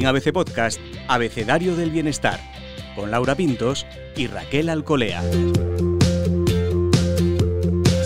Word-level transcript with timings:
En 0.00 0.06
ABC 0.06 0.32
Podcast, 0.32 0.80
Abecedario 1.08 1.76
del 1.76 1.90
Bienestar, 1.90 2.40
con 2.96 3.10
Laura 3.10 3.34
Pintos 3.34 3.84
y 4.16 4.28
Raquel 4.28 4.70
Alcolea. 4.70 5.22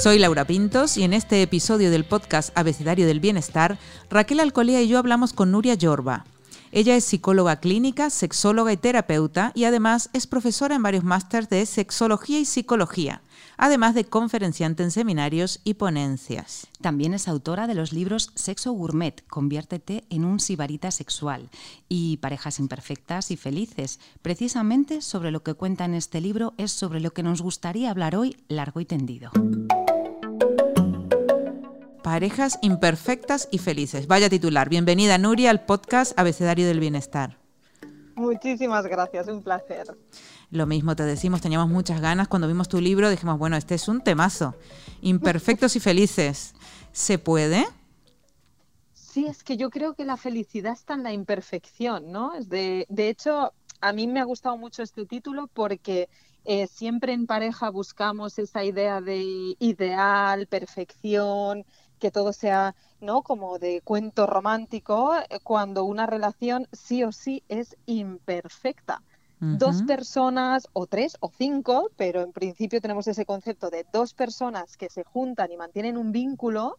Soy 0.02 0.18
Laura 0.18 0.44
Pintos 0.44 0.96
y 0.96 1.04
en 1.04 1.12
este 1.12 1.40
episodio 1.40 1.92
del 1.92 2.02
podcast 2.02 2.50
Abecedario 2.58 3.06
del 3.06 3.20
Bienestar, 3.20 3.78
Raquel 4.10 4.40
Alcolea 4.40 4.82
y 4.82 4.88
yo 4.88 4.98
hablamos 4.98 5.32
con 5.32 5.52
Nuria 5.52 5.74
Yorba. 5.74 6.24
Ella 6.76 6.96
es 6.96 7.04
psicóloga 7.04 7.60
clínica, 7.60 8.10
sexóloga 8.10 8.72
y 8.72 8.76
terapeuta 8.76 9.52
y 9.54 9.62
además 9.62 10.10
es 10.12 10.26
profesora 10.26 10.74
en 10.74 10.82
varios 10.82 11.04
másteres 11.04 11.48
de 11.48 11.64
sexología 11.66 12.40
y 12.40 12.44
psicología 12.44 13.22
además 13.56 13.94
de 13.94 14.04
conferenciante 14.04 14.82
en 14.82 14.90
seminarios 14.90 15.60
y 15.64 15.74
ponencias. 15.74 16.66
También 16.80 17.14
es 17.14 17.28
autora 17.28 17.66
de 17.66 17.74
los 17.74 17.92
libros 17.92 18.32
Sexo 18.34 18.72
Gourmet, 18.72 19.24
Conviértete 19.28 20.04
en 20.10 20.24
un 20.24 20.40
sibarita 20.40 20.90
sexual 20.90 21.50
y 21.88 22.18
Parejas 22.18 22.58
imperfectas 22.58 23.30
y 23.30 23.36
felices. 23.36 24.00
Precisamente 24.22 25.00
sobre 25.00 25.30
lo 25.30 25.42
que 25.42 25.54
cuenta 25.54 25.84
en 25.84 25.94
este 25.94 26.20
libro 26.20 26.54
es 26.58 26.72
sobre 26.72 27.00
lo 27.00 27.12
que 27.12 27.22
nos 27.22 27.42
gustaría 27.42 27.90
hablar 27.90 28.16
hoy 28.16 28.36
largo 28.48 28.80
y 28.80 28.84
tendido. 28.84 29.30
Parejas 32.04 32.58
imperfectas 32.60 33.48
y 33.50 33.56
felices. 33.56 34.06
Vaya 34.06 34.28
titular. 34.28 34.68
Bienvenida 34.68 35.16
Nuria 35.16 35.48
al 35.48 35.64
podcast 35.64 36.12
Abecedario 36.18 36.66
del 36.66 36.78
Bienestar. 36.78 37.38
Muchísimas 38.14 38.86
gracias, 38.86 39.26
un 39.26 39.42
placer. 39.42 39.86
Lo 40.50 40.66
mismo 40.66 40.94
te 40.96 41.04
decimos, 41.04 41.40
teníamos 41.40 41.70
muchas 41.70 42.02
ganas. 42.02 42.28
Cuando 42.28 42.46
vimos 42.46 42.68
tu 42.68 42.78
libro 42.78 43.08
dijimos, 43.08 43.38
bueno, 43.38 43.56
este 43.56 43.74
es 43.74 43.88
un 43.88 44.02
temazo. 44.02 44.54
Imperfectos 45.00 45.76
y 45.76 45.80
felices. 45.80 46.52
¿Se 46.92 47.16
puede? 47.16 47.64
Sí, 48.92 49.24
es 49.24 49.42
que 49.42 49.56
yo 49.56 49.70
creo 49.70 49.94
que 49.94 50.04
la 50.04 50.18
felicidad 50.18 50.74
está 50.74 50.92
en 50.92 51.04
la 51.04 51.12
imperfección, 51.14 52.12
¿no? 52.12 52.32
De, 52.38 52.84
de 52.90 53.08
hecho, 53.08 53.54
a 53.80 53.94
mí 53.94 54.06
me 54.08 54.20
ha 54.20 54.24
gustado 54.24 54.58
mucho 54.58 54.82
este 54.82 55.06
título 55.06 55.48
porque 55.54 56.10
eh, 56.44 56.66
siempre 56.66 57.14
en 57.14 57.26
pareja 57.26 57.70
buscamos 57.70 58.38
esa 58.38 58.62
idea 58.62 59.00
de 59.00 59.56
ideal, 59.58 60.46
perfección, 60.46 61.64
que 61.98 62.10
todo 62.10 62.32
sea, 62.32 62.74
¿no? 63.00 63.22
Como 63.22 63.58
de 63.58 63.80
cuento 63.82 64.26
romántico, 64.26 65.14
eh, 65.16 65.38
cuando 65.42 65.84
una 65.84 66.06
relación 66.06 66.68
sí 66.72 67.04
o 67.04 67.12
sí 67.12 67.42
es 67.48 67.76
imperfecta 67.86 69.02
dos 69.40 69.82
personas 69.82 70.68
o 70.72 70.86
tres 70.86 71.16
o 71.20 71.30
cinco, 71.36 71.90
pero 71.96 72.22
en 72.22 72.32
principio 72.32 72.80
tenemos 72.80 73.06
ese 73.08 73.26
concepto 73.26 73.68
de 73.68 73.84
dos 73.92 74.14
personas 74.14 74.76
que 74.76 74.88
se 74.88 75.04
juntan 75.04 75.52
y 75.52 75.56
mantienen 75.56 75.96
un 75.96 76.12
vínculo, 76.12 76.76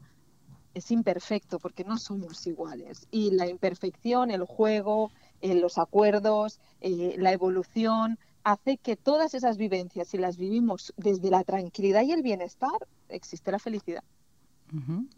es 0.73 0.91
imperfecto 0.91 1.59
porque 1.59 1.83
no 1.83 1.97
somos 1.97 2.45
iguales. 2.47 3.07
Y 3.11 3.31
la 3.31 3.47
imperfección, 3.47 4.31
el 4.31 4.45
juego, 4.45 5.11
eh, 5.41 5.53
los 5.53 5.77
acuerdos, 5.77 6.59
eh, 6.81 7.15
la 7.17 7.31
evolución, 7.31 8.17
hace 8.43 8.77
que 8.77 8.95
todas 8.95 9.33
esas 9.33 9.57
vivencias, 9.57 10.09
si 10.09 10.17
las 10.17 10.37
vivimos 10.37 10.93
desde 10.97 11.29
la 11.29 11.43
tranquilidad 11.43 12.03
y 12.03 12.11
el 12.11 12.23
bienestar, 12.23 12.87
existe 13.09 13.51
la 13.51 13.59
felicidad. 13.59 14.03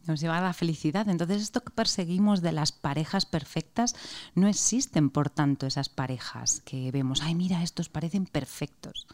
Nos 0.06 0.20
lleva 0.20 0.38
a 0.38 0.42
la 0.42 0.54
felicidad. 0.54 1.10
Entonces, 1.10 1.42
esto 1.42 1.64
que 1.64 1.72
perseguimos 1.72 2.42
de 2.42 2.52
las 2.52 2.72
parejas 2.72 3.26
perfectas, 3.26 3.96
no 4.36 4.48
existen, 4.48 5.10
por 5.10 5.30
tanto, 5.30 5.66
esas 5.66 5.90
parejas 5.90 6.62
que 6.66 6.92
vemos, 6.92 7.22
ay, 7.22 7.34
mira, 7.34 7.64
estos 7.64 7.90
parecen 7.90 8.26
perfectos. 8.26 9.08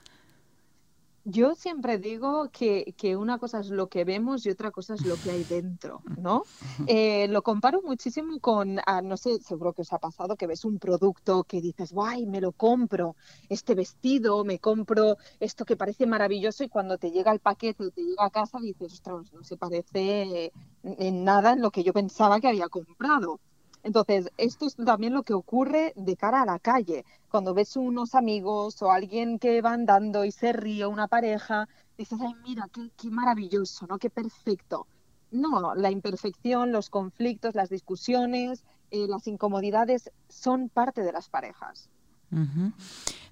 Yo 1.25 1.55
siempre 1.55 1.99
digo 1.99 2.49
que, 2.51 2.93
una 3.15 3.37
cosa 3.37 3.61
es 3.61 3.69
lo 3.69 3.87
que 3.87 4.03
vemos 4.03 4.45
y 4.45 4.49
otra 4.49 4.71
cosa 4.71 4.95
es 4.95 5.05
lo 5.05 5.15
que 5.15 5.31
hay 5.31 5.43
dentro, 5.43 6.01
¿no? 6.17 6.43
Eh, 6.87 7.27
lo 7.29 7.43
comparo 7.43 7.81
muchísimo 7.81 8.39
con, 8.39 8.79
ah, 8.85 9.01
no 9.01 9.15
sé, 9.15 9.39
seguro 9.39 9.73
que 9.73 9.83
os 9.83 9.93
ha 9.93 9.99
pasado 9.99 10.35
que 10.35 10.47
ves 10.47 10.65
un 10.65 10.79
producto 10.79 11.43
que 11.43 11.61
dices, 11.61 11.93
guay, 11.93 12.25
me 12.25 12.41
lo 12.41 12.51
compro, 12.51 13.15
este 13.47 13.73
vestido, 13.73 14.43
me 14.43 14.59
compro 14.59 15.17
esto 15.39 15.65
que 15.65 15.77
parece 15.77 16.07
maravilloso 16.07 16.63
y 16.63 16.69
cuando 16.69 16.97
te 16.97 17.11
llega 17.11 17.31
el 17.31 17.39
paquete 17.39 17.85
o 17.85 17.91
te 17.91 18.01
llega 18.01 18.25
a 18.25 18.29
casa 18.29 18.59
dices, 18.59 18.93
ostras, 18.93 19.31
no 19.31 19.43
se 19.43 19.55
parece 19.55 20.51
en 20.83 21.23
nada 21.23 21.53
en 21.53 21.61
lo 21.61 21.71
que 21.71 21.83
yo 21.83 21.93
pensaba 21.93 22.41
que 22.41 22.47
había 22.47 22.67
comprado. 22.67 23.39
Entonces, 23.83 24.29
esto 24.37 24.65
es 24.65 24.75
también 24.75 25.13
lo 25.13 25.23
que 25.23 25.33
ocurre 25.33 25.93
de 25.95 26.15
cara 26.15 26.41
a 26.41 26.45
la 26.45 26.59
calle. 26.59 27.03
Cuando 27.29 27.53
ves 27.53 27.75
unos 27.75 28.15
amigos 28.15 28.81
o 28.81 28.91
alguien 28.91 29.39
que 29.39 29.61
va 29.61 29.73
andando 29.73 30.23
y 30.23 30.31
se 30.31 30.53
ríe, 30.53 30.85
una 30.85 31.07
pareja, 31.07 31.67
dices, 31.97 32.17
ay, 32.21 32.33
mira, 32.47 32.69
qué, 32.71 33.09
maravilloso, 33.09 33.85
¿no? 33.87 33.99
Qué 33.99 34.09
perfecto. 34.09 34.87
No, 35.31 35.75
la 35.75 35.91
imperfección, 35.91 36.71
los 36.71 36.89
conflictos, 36.89 37.55
las 37.55 37.69
discusiones, 37.69 38.63
eh, 38.91 39.07
las 39.07 39.27
incomodidades 39.27 40.11
son 40.29 40.69
parte 40.69 41.01
de 41.01 41.11
las 41.11 41.27
parejas. 41.27 41.89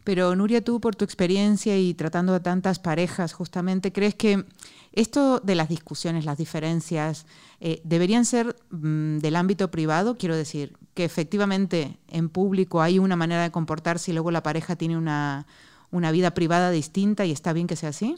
Pero 0.03 0.35
Nuria, 0.35 0.63
tú 0.63 0.79
por 0.79 0.95
tu 0.95 1.05
experiencia 1.05 1.77
y 1.77 1.93
tratando 1.93 2.33
a 2.33 2.41
tantas 2.41 2.79
parejas, 2.79 3.33
justamente, 3.33 3.91
¿crees 3.91 4.15
que 4.15 4.45
esto 4.93 5.39
de 5.39 5.55
las 5.55 5.69
discusiones, 5.69 6.25
las 6.25 6.37
diferencias, 6.37 7.25
eh, 7.59 7.81
deberían 7.83 8.25
ser 8.25 8.55
mm, 8.71 9.19
del 9.19 9.35
ámbito 9.35 9.71
privado? 9.71 10.17
Quiero 10.17 10.35
decir, 10.35 10.77
que 10.93 11.05
efectivamente 11.05 11.97
en 12.07 12.29
público 12.29 12.81
hay 12.81 12.99
una 12.99 13.15
manera 13.15 13.43
de 13.43 13.51
comportarse 13.51 14.11
y 14.11 14.13
luego 14.13 14.31
la 14.31 14.43
pareja 14.43 14.75
tiene 14.75 14.97
una, 14.97 15.47
una 15.91 16.11
vida 16.11 16.33
privada 16.33 16.71
distinta 16.71 17.25
y 17.25 17.31
está 17.31 17.53
bien 17.53 17.67
que 17.67 17.75
sea 17.75 17.89
así. 17.89 18.17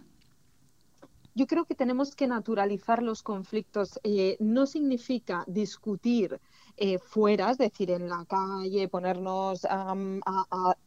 Yo 1.36 1.48
creo 1.48 1.66
que 1.66 1.74
tenemos 1.74 2.16
que 2.16 2.28
naturalizar 2.28 3.02
los 3.02 3.24
conflictos. 3.24 4.00
Eh, 4.04 4.38
no 4.40 4.68
significa 4.68 5.44
discutir 5.48 6.40
eh, 6.78 6.98
fuera, 7.00 7.52
es 7.52 7.58
decir, 7.58 7.92
en 7.92 8.10
la 8.10 8.26
calle, 8.26 8.88
ponernos 8.88 9.66
a, 9.70 9.96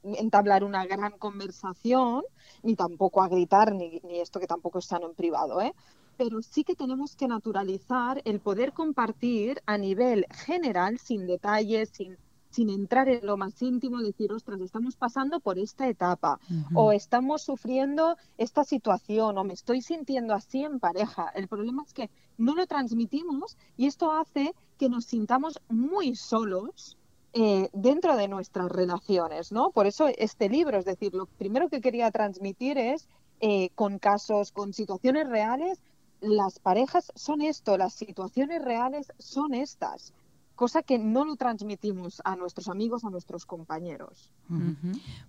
entablar 0.03 0.65
una 0.65 0.85
gran 0.87 1.19
conversación, 1.19 2.23
ni 2.63 2.75
tampoco 2.75 3.23
a 3.23 3.29
gritar, 3.29 3.75
ni, 3.75 4.01
ni, 4.05 4.21
esto 4.21 4.41
que 4.41 4.47
tampoco 4.47 4.79
es 4.79 4.87
sano 4.87 5.07
en 5.07 5.15
privado, 5.15 5.61
¿eh? 5.61 5.75
pero 6.17 6.43
sí 6.43 6.65
que 6.65 6.75
tenemos 6.75 7.15
que 7.15 7.29
naturalizar 7.29 8.23
el 8.25 8.41
poder 8.41 8.73
compartir 8.73 9.61
a 9.67 9.77
nivel 9.79 10.27
general, 10.31 10.99
sin 10.99 11.27
detalles, 11.27 11.91
sin 11.91 12.17
sin 12.57 12.71
entrar 12.71 13.07
en 13.11 13.27
lo 13.27 13.37
más 13.37 13.61
íntimo, 13.61 14.01
decir, 14.01 14.33
ostras, 14.33 14.63
estamos 14.63 14.97
pasando 14.97 15.41
por 15.41 15.59
esta 15.59 15.89
etapa, 15.89 16.41
o 16.75 16.91
estamos 16.91 17.43
sufriendo 17.43 18.17
esta 18.39 18.65
situación, 18.65 19.37
o 19.37 19.45
me 19.45 19.53
estoy 19.53 19.83
sintiendo 19.83 20.33
así 20.33 20.65
en 20.65 20.81
pareja. 20.81 21.31
El 21.35 21.49
problema 21.49 21.83
es 21.87 21.93
que 21.93 22.09
no 22.39 22.55
lo 22.55 22.67
transmitimos 22.67 23.59
y 23.77 23.87
esto 23.87 24.11
hace 24.11 24.55
que 24.79 24.89
nos 24.89 25.05
sintamos 25.05 25.61
muy 25.69 26.17
solos 26.17 26.97
eh, 27.35 27.69
dentro 27.75 28.17
de 28.17 28.29
nuestras 28.29 28.71
relaciones, 28.71 29.53
¿no? 29.53 29.71
Por 29.71 29.87
eso 29.87 30.09
este 30.17 30.49
libro, 30.49 30.79
es 30.79 30.87
decir, 30.87 31.13
lo 31.13 31.27
primero 31.27 31.69
que 31.69 31.83
quería 31.83 32.11
transmitir 32.11 32.79
es 32.79 33.07
eh, 33.41 33.69
con 33.75 33.99
casos, 33.99 34.51
con 34.51 34.73
situaciones 34.73 35.29
reales, 35.29 35.79
las 36.23 36.59
parejas 36.59 37.13
son 37.15 37.43
esto, 37.43 37.77
las 37.77 37.93
situaciones 37.93 38.65
reales 38.65 39.13
son 39.19 39.53
estas 39.53 40.15
cosa 40.57 40.83
que 40.83 40.99
no 40.99 41.25
lo 41.25 41.37
transmitimos 41.37 42.21
a 42.25 42.35
nuestros 42.35 42.69
amigos, 42.69 43.05
a 43.05 43.11
nuestros 43.11 43.47
compañeros. 43.47 44.33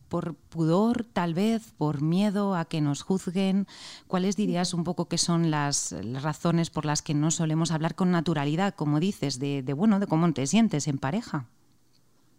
Por 0.10 0.34
pudor, 0.34 1.04
tal 1.04 1.34
vez, 1.34 1.74
por 1.78 2.02
miedo 2.02 2.56
a 2.56 2.66
que 2.66 2.82
nos 2.82 3.04
juzguen, 3.04 3.68
¿cuáles 4.08 4.36
dirías 4.36 4.74
un 4.74 4.84
poco 4.84 5.06
que 5.06 5.18
son 5.18 5.52
las, 5.52 5.96
razones 6.24 6.70
por 6.70 6.86
las 6.86 7.02
que 7.02 7.14
no 7.14 7.30
solemos 7.30 7.72
hablar 7.72 7.94
con 7.94 8.10
naturalidad, 8.10 8.74
como 8.74 9.00
dices, 9.00 9.38
de, 9.38 9.62
bueno, 9.74 10.00
de 10.00 10.08
cómo 10.08 10.32
te 10.34 10.48
sientes 10.48 10.88
en 10.88 10.98
pareja? 10.98 11.46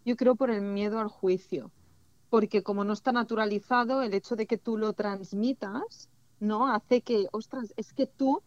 Yo 0.03 0.17
creo 0.17 0.35
por 0.35 0.49
el 0.49 0.61
miedo 0.61 0.99
al 0.99 1.07
juicio, 1.07 1.71
porque 2.29 2.63
como 2.63 2.83
no 2.83 2.93
está 2.93 3.11
naturalizado, 3.11 4.01
el 4.01 4.13
hecho 4.13 4.35
de 4.35 4.47
que 4.47 4.57
tú 4.57 4.77
lo 4.77 4.93
transmitas, 4.93 6.09
¿no? 6.39 6.67
Hace 6.67 7.01
que, 7.01 7.27
ostras, 7.31 7.73
es 7.77 7.93
que 7.93 8.07
tú 8.07 8.41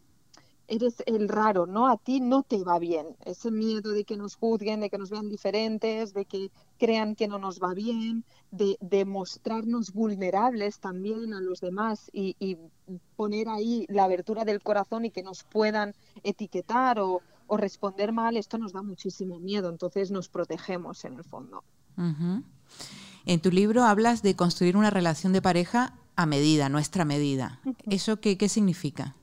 eres 0.69 1.03
el 1.07 1.29
raro, 1.29 1.67
¿no? 1.67 1.89
A 1.89 1.97
ti 1.97 2.21
no 2.21 2.43
te 2.43 2.63
va 2.63 2.79
bien. 2.79 3.07
Ese 3.25 3.51
miedo 3.51 3.93
de 3.93 4.05
que 4.05 4.17
nos 4.17 4.37
juzguen, 4.37 4.81
de 4.81 4.91
que 4.91 4.99
nos 4.99 5.11
vean 5.11 5.29
diferentes, 5.29 6.15
de 6.15 6.25
que 6.25 6.51
crean 6.79 7.15
que 7.15 7.29
no 7.29 7.39
nos 7.39 7.61
va 7.61 7.75
bien, 7.75 8.25
de, 8.51 9.05
mostrarnos 9.05 9.93
vulnerables 9.93 10.79
también 10.79 11.35
a 11.35 11.41
los 11.41 11.61
demás 11.61 12.11
y, 12.13 12.59
poner 13.17 13.49
ahí 13.49 13.87
la 13.89 14.05
abertura 14.05 14.45
del 14.45 14.63
corazón 14.63 15.05
y 15.05 15.11
que 15.11 15.23
nos 15.23 15.45
puedan 15.45 15.95
etiquetar 16.23 16.99
o, 17.01 17.23
responder 17.55 18.13
mal, 18.13 18.39
esto 18.39 18.57
nos 18.57 18.73
da 18.73 18.81
muchísimo 18.81 19.39
miedo. 19.39 19.69
Entonces 19.69 20.11
nos 20.11 20.31
protegemos 20.31 21.05
en 21.05 21.15
el 21.15 21.25
fondo. 21.25 21.63
En 23.27 23.41
tu 23.41 23.51
libro 23.51 23.85
hablas 23.85 24.23
de 24.23 24.35
construir 24.35 24.75
una 24.75 24.89
relación 24.89 25.35
de 25.35 25.43
pareja 25.43 25.99
a 26.17 26.25
medida, 26.25 26.71
nuestra 26.71 27.05
medida. 27.05 27.61
¿Eso 27.91 28.21
qué, 28.21 28.39
qué 28.39 28.49
significa? 28.49 29.17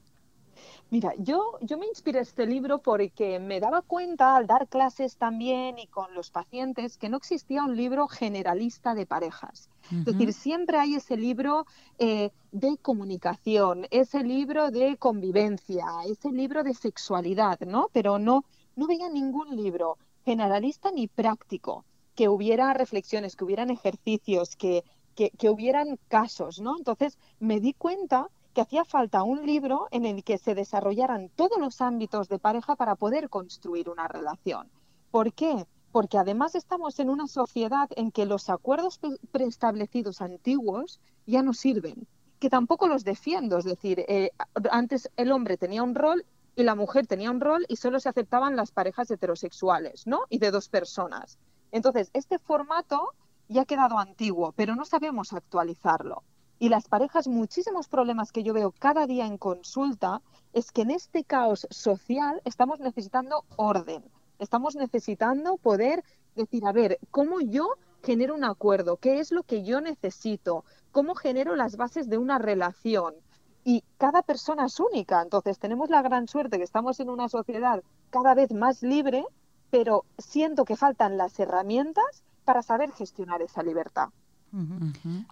Mira, 0.92 1.14
yo, 1.20 1.60
yo 1.62 1.78
me 1.78 1.86
inspiré 1.86 2.20
este 2.20 2.48
libro 2.48 2.80
porque 2.80 3.38
me 3.38 3.60
daba 3.60 3.84
cuenta 3.84 4.36
al 4.36 4.48
dar 4.48 4.68
clases 4.68 5.18
también 5.18 5.78
y 5.78 5.86
con 5.86 6.16
los 6.16 6.32
pacientes 6.32 6.98
que 6.98 7.10
no 7.10 7.18
existía 7.18 7.64
un 7.64 7.76
libro 7.76 8.08
generalista 8.08 8.96
de 8.96 9.06
parejas. 9.06 9.70
Es 9.92 10.06
decir, 10.06 10.34
siempre 10.34 10.78
hay 10.78 10.96
ese 10.96 11.16
libro 11.16 11.68
eh, 12.00 12.32
de 12.52 12.78
comunicación, 12.78 13.86
ese 13.92 14.24
libro 14.24 14.72
de 14.72 14.98
convivencia, 14.98 15.86
ese 16.08 16.32
libro 16.32 16.64
de 16.64 16.74
sexualidad, 16.74 17.60
¿no? 17.62 17.90
Pero 17.94 18.18
no, 18.18 18.46
no 18.76 18.88
veía 18.88 19.10
ningún 19.10 19.56
libro 19.56 19.98
generalista 20.26 20.92
ni 20.92 21.08
práctico 21.08 21.86
que 22.16 22.30
hubiera 22.30 22.74
reflexiones, 22.74 23.36
que 23.36 23.44
hubieran 23.44 23.70
ejercicios, 23.70 24.56
que, 24.56 24.84
que, 25.16 25.30
que 25.32 25.50
hubieran 25.50 26.00
casos, 26.08 26.60
¿no? 26.60 26.78
Entonces 26.78 27.20
me 27.40 27.60
di 27.60 27.74
cuenta 27.74 28.30
que 28.54 28.62
hacía 28.62 28.86
falta 28.86 29.24
un 29.24 29.46
libro 29.46 29.88
en 29.92 30.06
el 30.06 30.24
que 30.24 30.38
se 30.38 30.56
desarrollaran 30.56 31.30
todos 31.36 31.60
los 31.60 31.82
ámbitos 31.82 32.28
de 32.30 32.40
pareja 32.40 32.76
para 32.76 32.96
poder 32.96 33.30
construir 33.30 33.90
una 33.90 34.08
relación. 34.08 34.70
¿Por 35.12 35.34
qué? 35.34 35.66
Porque 35.92 36.18
además 36.18 36.56
estamos 36.56 37.00
en 37.00 37.10
una 37.10 37.28
sociedad 37.28 37.90
en 37.96 38.12
que 38.12 38.26
los 38.26 38.50
acuerdos 38.50 39.00
preestablecidos 39.32 40.22
antiguos 40.22 41.00
ya 41.26 41.42
no 41.42 41.54
sirven, 41.54 42.08
que 42.40 42.50
tampoco 42.50 42.88
los 42.88 43.04
defiendo. 43.04 43.58
Es 43.58 43.66
decir, 43.66 44.06
eh, 44.08 44.32
antes 44.72 45.10
el 45.18 45.32
hombre 45.32 45.58
tenía 45.58 45.84
un 45.84 45.96
rol 45.96 46.26
y 46.56 46.64
la 46.64 46.76
mujer 46.76 47.08
tenía 47.08 47.32
un 47.32 47.42
rol 47.42 47.66
y 47.70 47.78
solo 47.78 48.00
se 48.00 48.10
aceptaban 48.10 48.56
las 48.56 48.72
parejas 48.72 49.10
heterosexuales, 49.10 50.06
¿no? 50.06 50.22
Y 50.30 50.40
de 50.40 50.52
dos 50.52 50.70
personas. 50.70 51.40
Entonces, 51.72 52.10
este 52.14 52.40
formato 52.40 53.14
ya 53.48 53.62
ha 53.62 53.66
quedado 53.66 53.98
antiguo, 53.98 54.54
pero 54.56 54.76
no 54.76 54.86
sabemos 54.86 55.34
actualizarlo. 55.34 56.24
Y 56.62 56.68
las 56.68 56.90
parejas, 56.90 57.30
muchísimos 57.30 57.88
problemas 57.88 58.34
que 58.34 58.44
yo 58.44 58.54
veo 58.54 58.74
cada 58.78 59.08
día 59.08 59.26
en 59.26 59.38
consulta 59.38 60.22
es 60.52 60.74
que 60.74 60.82
en 60.82 60.92
este 60.92 61.24
caos 61.24 61.66
social 61.70 62.42
estamos 62.44 62.82
necesitando 62.82 63.46
orden, 63.56 64.04
estamos 64.40 64.76
necesitando 64.76 65.56
poder 65.56 66.04
decir, 66.36 66.66
a 66.66 66.74
ver, 66.74 67.00
¿cómo 67.12 67.40
yo 67.40 67.76
genero 68.04 68.36
un 68.36 68.44
acuerdo? 68.44 68.98
¿Qué 68.98 69.20
es 69.20 69.32
lo 69.32 69.44
que 69.44 69.64
yo 69.64 69.80
necesito? 69.80 70.66
¿Cómo 70.92 71.16
genero 71.16 71.56
las 71.56 71.78
bases 71.78 72.10
de 72.10 72.18
una 72.18 72.40
relación? 72.40 73.16
Y 73.64 73.86
cada 73.98 74.22
persona 74.22 74.66
es 74.66 74.82
única, 74.82 75.22
entonces 75.22 75.60
tenemos 75.60 75.90
la 75.90 76.02
gran 76.02 76.28
suerte 76.28 76.58
que 76.58 76.64
estamos 76.66 77.00
en 77.00 77.10
una 77.10 77.30
sociedad 77.30 77.82
cada 78.10 78.34
vez 78.34 78.52
más 78.52 78.84
libre, 78.84 79.24
pero 79.70 80.04
siento 80.18 80.66
que 80.66 80.76
faltan 80.76 81.16
las 81.16 81.40
herramientas 81.40 82.24
para 82.44 82.64
saber 82.64 82.92
gestionar 82.92 83.42
esa 83.42 83.64
libertad. 83.64 84.10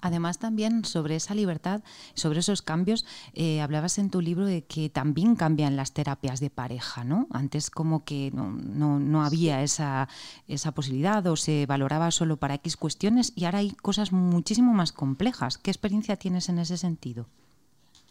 Además, 0.02 0.38
también 0.40 0.86
sobre 0.86 1.16
esa 1.16 1.34
libertad, 1.34 1.81
sobre 2.14 2.40
esos 2.40 2.62
cambios, 2.62 3.06
eh, 3.34 3.62
hablabas 3.62 3.98
en 3.98 4.10
tu 4.10 4.22
libro 4.22 4.46
de 4.46 4.64
que 4.64 4.90
también 4.90 5.36
cambian 5.36 5.75
las 5.75 5.94
terapias 5.94 6.40
de 6.40 6.50
pareja, 6.50 7.04
¿no? 7.04 7.28
Antes 7.31 7.69
como 7.69 8.04
que 8.04 8.31
no, 8.34 8.52
no, 9.00 9.24
había 9.24 9.64
esa, 9.64 10.08
esa, 10.48 10.72
posibilidad 10.72 11.25
o 11.28 11.36
se 11.36 11.66
valoraba 11.66 12.12
solo 12.12 12.38
para 12.38 12.56
X 12.56 12.78
cuestiones 12.78 13.34
y 13.36 13.46
ahora 13.46 13.60
hay 13.60 13.72
cosas 13.72 14.12
muchísimo 14.12 14.74
más 14.74 14.92
complejas. 14.92 15.58
¿Qué 15.58 15.72
experiencia 15.72 16.16
tienes 16.16 16.50
en 16.50 16.60
ese 16.60 16.78
sentido? 16.78 17.25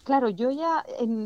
Claro, 0.05 0.29
yo 0.29 0.53
ya, 0.53 0.85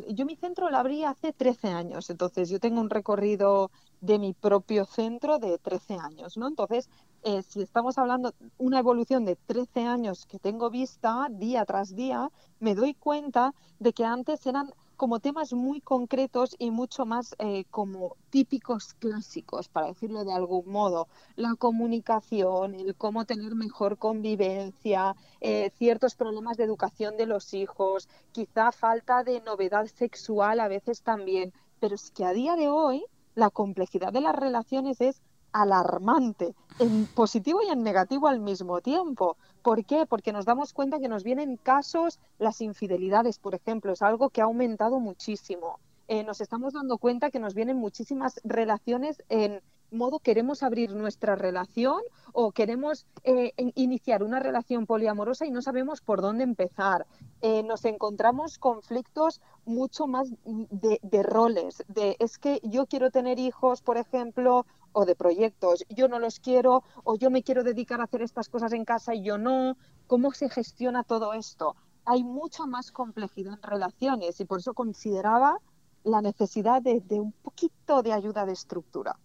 yo 0.08 0.24
mi 0.24 0.36
centro 0.36 0.70
lo 0.70 0.78
abrí 0.78 1.04
hace 1.04 1.34
13 1.34 1.68
años, 1.68 2.08
entonces 2.08 2.48
yo 2.48 2.58
tengo 2.60 2.80
un 2.80 2.88
recorrido 2.88 3.70
de 4.00 4.18
mi 4.18 4.32
propio 4.32 4.84
centro 4.84 5.38
de 5.38 5.58
13 5.58 5.94
años, 5.94 6.36
¿no? 6.36 6.48
Entonces, 6.48 6.88
eh, 7.22 7.42
si 7.42 7.60
estamos 7.60 7.98
hablando 7.98 8.32
una 8.58 8.78
evolución 8.78 9.24
de 9.24 9.36
13 9.36 9.86
años 9.86 10.26
que 10.26 10.38
tengo 10.38 10.70
vista 10.70 11.28
día 11.30 11.64
tras 11.66 11.94
día, 11.94 12.30
me 12.60 12.74
doy 12.74 12.94
cuenta 12.94 13.54
de 13.78 13.92
que 13.92 14.04
antes 14.04 14.46
eran 14.46 14.72
como 15.00 15.18
temas 15.18 15.54
muy 15.54 15.80
concretos 15.80 16.54
y 16.58 16.70
mucho 16.70 17.06
más 17.06 17.34
eh, 17.38 17.64
como 17.70 18.18
típicos 18.28 18.92
clásicos, 18.92 19.66
para 19.68 19.86
decirlo 19.86 20.26
de 20.26 20.32
algún 20.34 20.70
modo. 20.70 21.08
La 21.36 21.54
comunicación, 21.54 22.74
el 22.74 22.94
cómo 22.94 23.24
tener 23.24 23.54
mejor 23.54 23.96
convivencia, 23.96 25.16
eh, 25.40 25.70
ciertos 25.78 26.16
problemas 26.16 26.58
de 26.58 26.64
educación 26.64 27.16
de 27.16 27.24
los 27.24 27.54
hijos, 27.54 28.10
quizá 28.32 28.72
falta 28.72 29.24
de 29.24 29.40
novedad 29.40 29.86
sexual 29.86 30.60
a 30.60 30.68
veces 30.68 31.00
también. 31.00 31.54
Pero 31.80 31.94
es 31.94 32.10
que 32.10 32.26
a 32.26 32.34
día 32.34 32.54
de 32.56 32.68
hoy 32.68 33.02
la 33.34 33.50
complejidad 33.50 34.12
de 34.12 34.20
las 34.20 34.34
relaciones 34.34 35.00
es 35.00 35.22
alarmante, 35.52 36.54
en 36.78 37.06
positivo 37.06 37.60
y 37.62 37.70
en 37.70 37.82
negativo 37.82 38.28
al 38.28 38.40
mismo 38.40 38.80
tiempo. 38.80 39.36
¿Por 39.62 39.84
qué? 39.84 40.06
Porque 40.06 40.32
nos 40.32 40.44
damos 40.44 40.72
cuenta 40.72 41.00
que 41.00 41.08
nos 41.08 41.24
vienen 41.24 41.56
casos, 41.56 42.20
las 42.38 42.60
infidelidades, 42.60 43.38
por 43.38 43.54
ejemplo, 43.54 43.92
es 43.92 44.02
algo 44.02 44.30
que 44.30 44.40
ha 44.40 44.44
aumentado 44.44 45.00
muchísimo. 45.00 45.78
Eh, 46.08 46.24
nos 46.24 46.40
estamos 46.40 46.72
dando 46.72 46.98
cuenta 46.98 47.30
que 47.30 47.38
nos 47.38 47.54
vienen 47.54 47.76
muchísimas 47.76 48.40
relaciones 48.42 49.22
en 49.28 49.60
modo 49.90 50.18
queremos 50.18 50.62
abrir 50.62 50.94
nuestra 50.94 51.36
relación 51.36 52.00
o 52.32 52.52
queremos 52.52 53.06
eh, 53.24 53.52
iniciar 53.74 54.22
una 54.22 54.40
relación 54.40 54.86
poliamorosa 54.86 55.46
y 55.46 55.50
no 55.50 55.62
sabemos 55.62 56.00
por 56.00 56.20
dónde 56.20 56.44
empezar. 56.44 57.06
Eh, 57.40 57.62
nos 57.62 57.84
encontramos 57.84 58.58
conflictos 58.58 59.40
mucho 59.64 60.06
más 60.06 60.32
de, 60.44 61.22
roles, 61.22 61.84
de 61.88 62.16
es 62.18 62.38
que 62.38 62.60
yo 62.62 62.86
quiero 62.86 63.10
tener 63.10 63.38
hijos, 63.38 63.82
por 63.82 63.96
ejemplo, 63.96 64.66
o 64.92 65.04
de 65.04 65.14
proyectos, 65.14 65.84
yo 65.88 66.08
no 66.08 66.18
los 66.18 66.40
quiero 66.40 66.82
o 67.04 67.16
yo 67.16 67.30
me 67.30 67.42
quiero 67.42 67.62
dedicar 67.62 68.00
a 68.00 68.04
hacer 68.04 68.22
estas 68.22 68.48
cosas 68.48 68.72
en 68.72 68.84
casa 68.84 69.14
y 69.14 69.22
yo 69.22 69.38
no. 69.38 69.76
¿Cómo 70.06 70.32
se 70.32 70.48
gestiona 70.48 71.04
todo 71.04 71.32
esto? 71.32 71.76
Hay 72.04 72.24
mucha 72.24 72.66
más 72.66 72.90
complejidad 72.90 73.54
en 73.54 73.62
relaciones 73.62 74.40
y 74.40 74.44
por 74.44 74.58
eso 74.58 74.74
consideraba 74.74 75.58
la 76.02 76.22
necesidad 76.22 76.82
de 76.82 77.20
un 77.20 77.32
poquito 77.32 78.02
de 78.02 78.12
ayuda 78.12 78.46
de 78.46 78.52
estructura. 78.52 79.16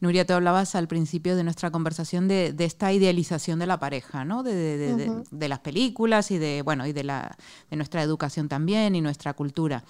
Nuria, 0.00 0.26
tú 0.26 0.32
hablabas 0.32 0.74
al 0.74 0.88
principio 0.88 1.36
de 1.36 1.44
nuestra 1.44 1.70
conversación 1.70 2.26
de, 2.26 2.54
esta 2.58 2.90
idealización 2.92 3.58
de 3.58 3.66
la 3.66 3.78
pareja, 3.78 4.24
¿no? 4.24 4.42
De, 4.42 5.24
las 5.30 5.58
películas 5.58 6.30
y 6.30 6.38
de, 6.38 6.62
bueno, 6.62 6.86
y 6.86 6.92
de, 6.92 7.04
la, 7.04 7.36
de 7.70 7.76
nuestra 7.76 8.02
educación 8.02 8.48
también 8.48 8.94
y 8.94 9.02
nuestra 9.02 9.34
cultura. 9.34 9.84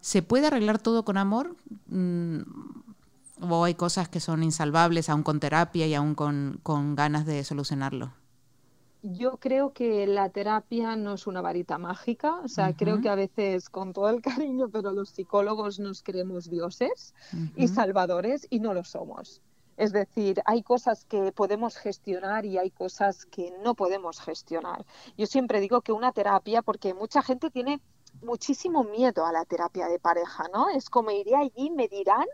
¿Se 0.00 0.22
puede 0.22 0.46
arreglar 0.46 0.78
todo 0.78 1.04
con 1.04 1.18
amor? 1.18 1.54
Mm, 1.88 2.40
¿O 3.40 3.64
hay 3.64 3.74
cosas 3.74 4.08
que 4.08 4.20
son 4.20 4.42
insalvables 4.42 5.10
aún 5.10 5.22
con 5.22 5.38
terapia 5.38 5.86
y 5.86 5.94
aún 5.94 6.14
con, 6.14 6.58
con 6.62 6.94
ganas 6.94 7.26
de 7.26 7.44
solucionarlo? 7.44 8.12
Yo 9.12 9.36
creo 9.38 9.72
que 9.72 10.06
la 10.06 10.28
terapia 10.30 10.96
no 10.96 11.14
es 11.14 11.26
una 11.26 11.40
varita 11.40 11.78
mágica, 11.78 12.40
o 12.42 12.48
sea, 12.48 12.74
creo 12.76 13.00
que 13.00 13.08
a 13.08 13.14
veces 13.14 13.68
con 13.68 13.92
todo 13.92 14.08
el 14.10 14.20
cariño, 14.22 14.68
pero 14.68 14.92
los 14.92 15.10
psicólogos 15.10 15.78
nos 15.78 16.02
creemos 16.02 16.50
dioses 16.50 17.14
y 17.54 17.68
salvadores 17.68 18.46
y 18.50 18.60
no 18.60 18.74
lo 18.74 18.84
somos. 18.84 19.40
Es 19.76 19.92
decir, 19.92 20.40
hay 20.46 20.62
cosas 20.62 21.04
que 21.04 21.32
podemos 21.32 21.76
gestionar 21.76 22.46
y 22.46 22.56
hay 22.56 22.70
cosas 22.70 23.26
que 23.26 23.52
no 23.62 23.74
podemos 23.74 24.20
gestionar. 24.20 24.86
Yo 25.18 25.26
siempre 25.26 25.60
digo 25.60 25.82
que 25.82 25.92
una 25.92 26.12
terapia, 26.12 26.62
porque 26.62 26.94
mucha 26.94 27.20
gente 27.22 27.50
tiene 27.50 27.80
muchísimo 28.22 28.84
miedo 28.84 29.26
a 29.26 29.32
la 29.32 29.44
terapia 29.44 29.88
de 29.88 29.98
pareja, 29.98 30.46
¿no? 30.52 30.70
Es 30.70 30.88
como 30.88 31.10
iré 31.10 31.36
allí, 31.36 31.70
me 31.70 31.88
dirán 31.88 32.26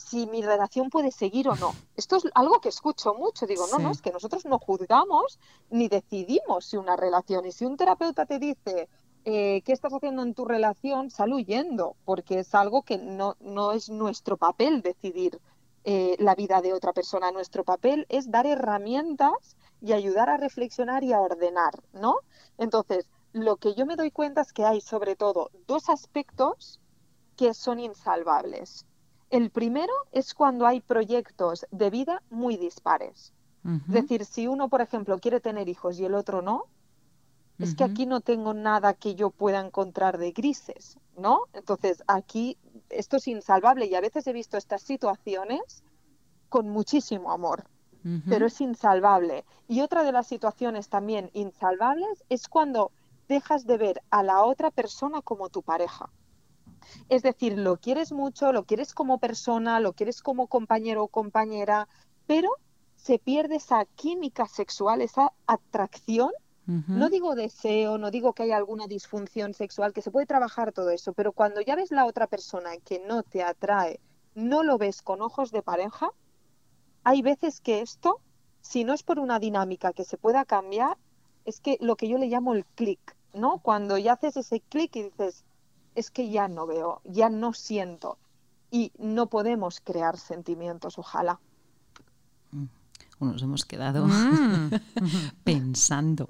si 0.00 0.26
mi 0.26 0.40
relación 0.40 0.88
puede 0.88 1.10
seguir 1.10 1.48
o 1.48 1.56
no. 1.56 1.74
Esto 1.94 2.16
es 2.16 2.24
algo 2.34 2.60
que 2.60 2.70
escucho 2.70 3.14
mucho. 3.14 3.46
Digo, 3.46 3.66
no, 3.70 3.78
no, 3.78 3.90
es 3.90 4.00
que 4.00 4.10
nosotros 4.10 4.46
no 4.46 4.58
juzgamos 4.58 5.38
ni 5.68 5.88
decidimos 5.88 6.64
si 6.64 6.78
una 6.78 6.96
relación. 6.96 7.44
Y 7.44 7.52
si 7.52 7.66
un 7.66 7.76
terapeuta 7.76 8.24
te 8.24 8.38
dice, 8.38 8.88
eh, 9.26 9.60
¿qué 9.62 9.72
estás 9.72 9.92
haciendo 9.92 10.22
en 10.22 10.34
tu 10.34 10.46
relación? 10.46 11.10
Sal 11.10 11.34
huyendo, 11.34 11.96
porque 12.06 12.38
es 12.38 12.54
algo 12.54 12.82
que 12.82 12.96
no, 12.96 13.36
no 13.40 13.72
es 13.72 13.90
nuestro 13.90 14.38
papel 14.38 14.80
decidir 14.80 15.38
eh, 15.84 16.16
la 16.18 16.34
vida 16.34 16.62
de 16.62 16.72
otra 16.72 16.94
persona. 16.94 17.30
Nuestro 17.30 17.62
papel 17.64 18.06
es 18.08 18.30
dar 18.30 18.46
herramientas 18.46 19.56
y 19.82 19.92
ayudar 19.92 20.30
a 20.30 20.38
reflexionar 20.38 21.04
y 21.04 21.12
a 21.12 21.20
ordenar, 21.20 21.74
¿no? 21.92 22.16
Entonces, 22.56 23.06
lo 23.32 23.58
que 23.58 23.74
yo 23.74 23.84
me 23.84 23.96
doy 23.96 24.10
cuenta 24.10 24.40
es 24.40 24.54
que 24.54 24.64
hay 24.64 24.80
sobre 24.80 25.14
todo 25.14 25.50
dos 25.66 25.90
aspectos 25.90 26.80
que 27.36 27.52
son 27.52 27.80
insalvables. 27.80 28.86
El 29.30 29.50
primero 29.50 29.92
es 30.12 30.34
cuando 30.34 30.66
hay 30.66 30.80
proyectos 30.80 31.66
de 31.70 31.90
vida 31.90 32.22
muy 32.30 32.56
dispares. 32.56 33.32
Es 33.64 33.92
decir, 33.92 34.24
si 34.24 34.46
uno, 34.46 34.68
por 34.68 34.80
ejemplo, 34.80 35.18
quiere 35.18 35.38
tener 35.38 35.68
hijos 35.68 35.98
y 35.98 36.04
el 36.06 36.14
otro 36.14 36.40
no, 36.40 36.64
es 37.58 37.74
que 37.74 37.84
aquí 37.84 38.06
no 38.06 38.22
tengo 38.22 38.54
nada 38.54 38.94
que 38.94 39.14
yo 39.14 39.28
pueda 39.28 39.60
encontrar 39.60 40.16
de 40.16 40.32
grises, 40.32 40.98
¿no? 41.18 41.42
Entonces, 41.52 42.02
aquí 42.06 42.56
esto 42.88 43.18
es 43.18 43.28
insalvable 43.28 43.84
y 43.84 43.94
a 43.94 44.00
veces 44.00 44.26
he 44.26 44.32
visto 44.32 44.56
estas 44.56 44.82
situaciones 44.82 45.84
con 46.48 46.70
muchísimo 46.70 47.30
amor, 47.32 47.64
pero 48.28 48.46
es 48.46 48.60
insalvable. 48.62 49.44
Y 49.68 49.82
otra 49.82 50.04
de 50.04 50.12
las 50.12 50.26
situaciones 50.26 50.88
también 50.88 51.30
insalvables 51.34 52.24
es 52.30 52.48
cuando 52.48 52.92
dejas 53.28 53.66
de 53.66 53.76
ver 53.76 54.02
a 54.10 54.22
la 54.22 54.42
otra 54.42 54.70
persona 54.70 55.20
como 55.20 55.50
tu 55.50 55.62
pareja. 55.62 56.10
Es 57.08 57.22
decir, 57.22 57.58
lo 57.58 57.76
quieres 57.76 58.12
mucho, 58.12 58.52
lo 58.52 58.64
quieres 58.64 58.94
como 58.94 59.18
persona, 59.18 59.80
lo 59.80 59.92
quieres 59.92 60.22
como 60.22 60.46
compañero 60.46 61.04
o 61.04 61.08
compañera, 61.08 61.88
pero 62.26 62.50
se 62.96 63.18
pierde 63.18 63.56
esa 63.56 63.84
química 63.84 64.46
sexual, 64.46 65.00
esa 65.00 65.32
atracción. 65.46 66.30
No 66.66 67.08
digo 67.08 67.34
deseo, 67.34 67.98
no 67.98 68.12
digo 68.12 68.32
que 68.32 68.44
haya 68.44 68.56
alguna 68.56 68.86
disfunción 68.86 69.54
sexual, 69.54 69.92
que 69.92 70.02
se 70.02 70.12
puede 70.12 70.26
trabajar 70.26 70.70
todo 70.70 70.90
eso, 70.90 71.12
pero 71.12 71.32
cuando 71.32 71.60
ya 71.60 71.74
ves 71.74 71.90
la 71.90 72.06
otra 72.06 72.28
persona 72.28 72.76
que 72.84 73.00
no 73.00 73.24
te 73.24 73.42
atrae, 73.42 73.98
no 74.36 74.62
lo 74.62 74.78
ves 74.78 75.02
con 75.02 75.20
ojos 75.20 75.50
de 75.50 75.62
pareja, 75.62 76.10
hay 77.02 77.22
veces 77.22 77.60
que 77.60 77.80
esto, 77.80 78.20
si 78.60 78.84
no 78.84 78.92
es 78.92 79.02
por 79.02 79.18
una 79.18 79.40
dinámica 79.40 79.92
que 79.92 80.04
se 80.04 80.16
pueda 80.16 80.44
cambiar, 80.44 80.96
es 81.44 81.60
que 81.60 81.76
lo 81.80 81.96
que 81.96 82.08
yo 82.08 82.18
le 82.18 82.28
llamo 82.28 82.54
el 82.54 82.64
clic, 82.64 83.16
¿no? 83.34 83.58
Cuando 83.58 83.98
ya 83.98 84.12
haces 84.12 84.36
ese 84.36 84.60
clic 84.60 84.94
y 84.94 85.02
dices, 85.04 85.44
es 85.94 86.10
que 86.10 86.30
ya 86.30 86.48
no 86.48 86.66
veo, 86.66 87.00
ya 87.04 87.28
no 87.28 87.52
siento 87.52 88.18
y 88.70 88.92
no 88.98 89.26
podemos 89.26 89.80
crear 89.80 90.16
sentimientos, 90.16 90.98
ojalá. 90.98 91.40
Mm. 92.52 92.66
nos 93.20 93.42
hemos 93.42 93.64
quedado 93.64 94.06
mm. 94.06 94.70
pensando. 95.44 96.26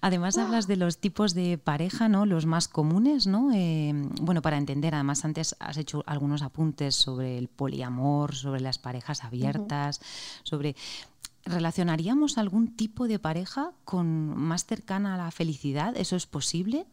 Además 0.00 0.38
hablas 0.38 0.66
de 0.66 0.76
los 0.76 0.98
tipos 0.98 1.34
de 1.34 1.58
pareja, 1.58 2.08
¿no? 2.08 2.26
Los 2.26 2.46
más 2.46 2.68
comunes, 2.68 3.26
¿no? 3.26 3.52
Eh, 3.52 3.92
bueno, 4.20 4.42
para 4.42 4.56
entender, 4.56 4.94
además 4.94 5.24
antes 5.24 5.54
has 5.60 5.76
hecho 5.76 6.02
algunos 6.06 6.42
apuntes 6.42 6.96
sobre 6.96 7.38
el 7.38 7.48
poliamor, 7.48 8.34
sobre 8.34 8.60
las 8.60 8.78
parejas 8.78 9.24
abiertas, 9.24 10.00
sobre 10.42 10.74
¿Relacionaríamos 11.46 12.38
algún 12.38 12.74
tipo 12.74 13.06
de 13.06 13.18
pareja 13.18 13.72
con 13.84 14.34
más 14.34 14.64
cercana 14.64 15.14
a 15.14 15.18
la 15.18 15.30
felicidad? 15.30 15.94
¿Eso 15.94 16.16
es 16.16 16.26
posible? 16.26 16.86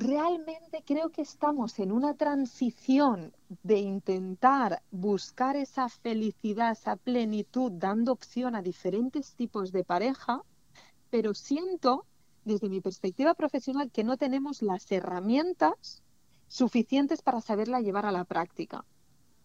Realmente 0.00 0.84
creo 0.86 1.08
que 1.08 1.22
estamos 1.22 1.80
en 1.80 1.90
una 1.90 2.14
transición 2.14 3.34
de 3.64 3.78
intentar 3.78 4.80
buscar 4.92 5.56
esa 5.56 5.88
felicidad, 5.88 6.70
esa 6.70 6.94
plenitud, 6.94 7.72
dando 7.72 8.12
opción 8.12 8.54
a 8.54 8.62
diferentes 8.62 9.34
tipos 9.34 9.72
de 9.72 9.82
pareja, 9.82 10.44
pero 11.10 11.34
siento, 11.34 12.06
desde 12.44 12.68
mi 12.68 12.80
perspectiva 12.80 13.34
profesional, 13.34 13.90
que 13.90 14.04
no 14.04 14.16
tenemos 14.16 14.62
las 14.62 14.88
herramientas 14.92 16.04
suficientes 16.46 17.20
para 17.20 17.40
saberla 17.40 17.80
llevar 17.80 18.06
a 18.06 18.12
la 18.12 18.22
práctica. 18.22 18.84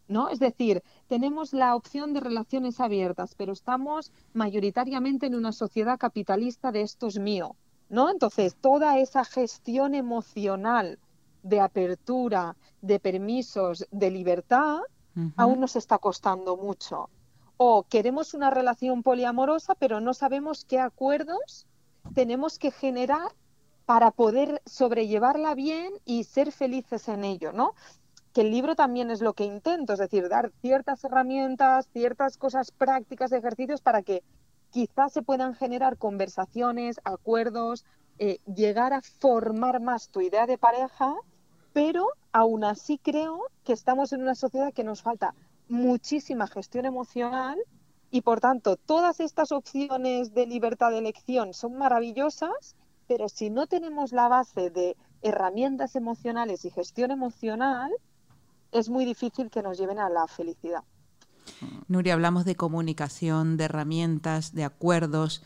¿no? 0.07 0.29
Es 0.29 0.38
decir, 0.38 0.83
tenemos 1.07 1.53
la 1.53 1.75
opción 1.75 2.13
de 2.13 2.19
relaciones 2.19 2.79
abiertas, 2.79 3.33
pero 3.33 3.53
estamos 3.53 4.12
mayoritariamente 4.33 5.25
en 5.25 5.33
una 5.33 5.51
sociedad 5.51 5.98
capitalista 5.98 6.72
de 6.72 6.81
esto 6.83 7.07
es 7.07 7.17
mío, 7.17 7.55
¿no? 7.93 8.09
Entonces, 8.09 8.55
toda 8.55 8.97
esa 8.97 9.23
gestión 9.23 9.93
emocional 9.93 10.97
de 11.43 11.59
apertura, 11.59 12.55
de 12.81 13.00
permisos, 13.00 13.85
de 13.91 14.09
libertad, 14.09 14.79
aún 15.38 15.59
nos 15.59 15.75
está 15.75 16.00
costando 16.00 16.57
mucho. 16.57 17.12
O 17.55 17.83
queremos 17.83 18.33
una 18.33 18.50
relación 18.50 19.03
poliamorosa, 19.03 19.75
pero 19.75 20.00
no 20.00 20.15
sabemos 20.15 20.65
qué 20.65 20.79
acuerdos 20.79 21.67
tenemos 22.15 22.57
que 22.57 22.71
generar 22.71 23.31
para 23.85 24.09
poder 24.09 24.63
sobrellevarla 24.65 25.53
bien 25.53 25.93
y 26.03 26.23
ser 26.23 26.51
felices 26.51 27.07
en 27.09 27.23
ello, 27.23 27.53
¿no? 27.53 27.75
que 28.33 28.41
el 28.41 28.50
libro 28.50 28.75
también 28.75 29.12
es 29.12 29.21
lo 29.21 29.33
que 29.33 29.45
intento, 29.45 29.93
es 29.93 30.00
decir, 30.00 30.27
dar 30.27 30.51
ciertas 30.62 31.03
herramientas, 31.03 31.88
ciertas 31.93 32.38
cosas 32.38 32.71
prácticas, 32.71 33.31
ejercicios 33.31 33.81
para 33.81 34.01
que 34.01 34.23
quizás 34.74 35.13
se 35.13 35.22
puedan 35.22 35.53
generar 35.53 35.98
conversaciones, 35.98 37.00
acuerdos, 37.03 37.86
eh, 38.18 38.39
llegar 38.46 38.92
a 38.92 39.03
formar 39.03 39.80
más 39.80 40.10
tu 40.10 40.20
idea 40.20 40.48
de 40.48 40.58
pareja, 40.58 41.15
pero 41.74 42.08
aún 42.32 42.63
así 42.63 42.98
creo 42.98 43.39
que 43.63 43.74
estamos 43.74 44.13
en 44.13 44.24
una 44.24 44.34
sociedad 44.34 44.74
que 44.74 44.84
nos 44.84 45.03
falta 45.03 45.36
muchísima 45.70 46.48
gestión 46.48 46.86
emocional 46.86 47.60
y 48.10 48.22
por 48.22 48.39
tanto 48.39 48.75
todas 48.75 49.20
estas 49.20 49.51
opciones 49.51 50.34
de 50.34 50.48
libertad 50.48 50.89
de 50.89 50.98
elección 50.98 51.53
son 51.53 51.75
maravillosas, 51.75 52.75
pero 53.08 53.30
si 53.30 53.51
no 53.51 53.68
tenemos 53.68 54.12
la 54.12 54.27
base 54.27 54.72
de 54.72 54.98
herramientas 55.22 55.96
emocionales 55.96 56.65
y 56.65 56.72
gestión 56.72 57.12
emocional, 57.12 57.92
es 58.72 58.89
muy 58.89 59.06
difícil 59.06 59.51
que 59.51 59.62
nos 59.62 59.77
lleven 59.77 60.00
a 60.00 60.10
la 60.10 60.27
felicidad. 60.27 60.84
Nuria, 61.88 62.13
hablamos 62.13 62.45
de 62.45 62.55
comunicación, 62.55 63.57
de 63.57 63.65
herramientas, 63.65 64.53
de 64.53 64.63
acuerdos. 64.63 65.43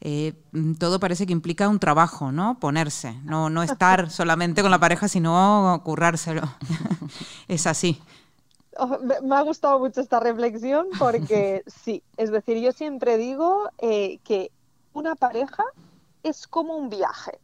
Eh, 0.00 0.34
todo 0.78 1.00
parece 1.00 1.26
que 1.26 1.32
implica 1.32 1.68
un 1.68 1.78
trabajo, 1.78 2.32
¿no? 2.32 2.58
Ponerse, 2.60 3.14
no, 3.24 3.50
no 3.50 3.62
estar 3.62 4.10
solamente 4.10 4.62
con 4.62 4.70
la 4.70 4.78
pareja, 4.78 5.08
sino 5.08 5.80
currárselo. 5.84 6.42
es 7.48 7.66
así. 7.66 8.00
Oh, 8.76 8.98
me 8.98 9.36
ha 9.36 9.42
gustado 9.42 9.78
mucho 9.78 10.00
esta 10.00 10.18
reflexión 10.18 10.88
porque 10.98 11.62
sí, 11.66 12.02
es 12.16 12.30
decir, 12.32 12.58
yo 12.58 12.72
siempre 12.72 13.16
digo 13.16 13.70
eh, 13.78 14.18
que 14.24 14.50
una 14.92 15.14
pareja 15.14 15.64
es 16.22 16.46
como 16.48 16.76
un 16.76 16.88
viaje 16.88 17.38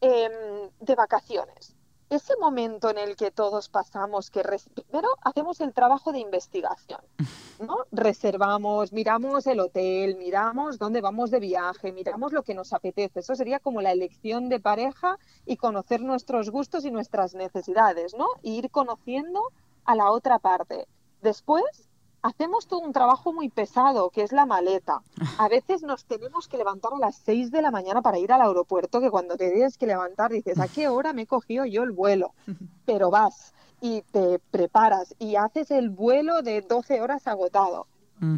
em, 0.00 0.70
de 0.80 0.94
vacaciones 0.94 1.75
ese 2.08 2.36
momento 2.36 2.90
en 2.90 2.98
el 2.98 3.16
que 3.16 3.30
todos 3.30 3.68
pasamos, 3.68 4.30
que 4.30 4.42
primero 4.74 5.08
hacemos 5.22 5.60
el 5.60 5.72
trabajo 5.72 6.12
de 6.12 6.20
investigación, 6.20 7.00
¿no? 7.60 7.78
Reservamos, 7.90 8.92
miramos 8.92 9.46
el 9.46 9.60
hotel, 9.60 10.16
miramos 10.16 10.78
dónde 10.78 11.00
vamos 11.00 11.30
de 11.30 11.40
viaje, 11.40 11.92
miramos 11.92 12.32
lo 12.32 12.42
que 12.42 12.54
nos 12.54 12.72
apetece. 12.72 13.20
Eso 13.20 13.34
sería 13.34 13.58
como 13.58 13.82
la 13.82 13.92
elección 13.92 14.48
de 14.48 14.60
pareja 14.60 15.18
y 15.44 15.56
conocer 15.56 16.00
nuestros 16.00 16.50
gustos 16.50 16.84
y 16.84 16.90
nuestras 16.90 17.34
necesidades, 17.34 18.14
¿no? 18.14 18.26
Y 18.42 18.58
ir 18.58 18.70
conociendo 18.70 19.52
a 19.84 19.94
la 19.94 20.10
otra 20.10 20.38
parte. 20.38 20.86
Después 21.22 21.88
hacemos 22.26 22.66
todo 22.66 22.80
un 22.80 22.92
trabajo 22.92 23.32
muy 23.32 23.48
pesado, 23.48 24.10
que 24.10 24.22
es 24.22 24.32
la 24.32 24.46
maleta. 24.46 25.02
A 25.38 25.48
veces 25.48 25.82
nos 25.82 26.04
tenemos 26.04 26.48
que 26.48 26.56
levantar 26.56 26.92
a 26.94 26.98
las 26.98 27.16
6 27.16 27.50
de 27.50 27.62
la 27.62 27.70
mañana 27.70 28.02
para 28.02 28.18
ir 28.18 28.32
al 28.32 28.42
aeropuerto, 28.42 29.00
que 29.00 29.10
cuando 29.10 29.36
te 29.36 29.50
tienes 29.50 29.78
que 29.78 29.86
levantar 29.86 30.32
dices, 30.32 30.58
¿a 30.58 30.68
qué 30.68 30.88
hora 30.88 31.12
me 31.12 31.22
he 31.22 31.26
cogido 31.26 31.64
yo 31.64 31.84
el 31.84 31.92
vuelo? 31.92 32.34
Pero 32.86 33.10
vas 33.10 33.54
y 33.80 34.02
te 34.10 34.40
preparas 34.50 35.14
y 35.18 35.36
haces 35.36 35.70
el 35.70 35.90
vuelo 35.90 36.42
de 36.42 36.62
12 36.62 37.00
horas 37.00 37.26
agotado. 37.26 37.86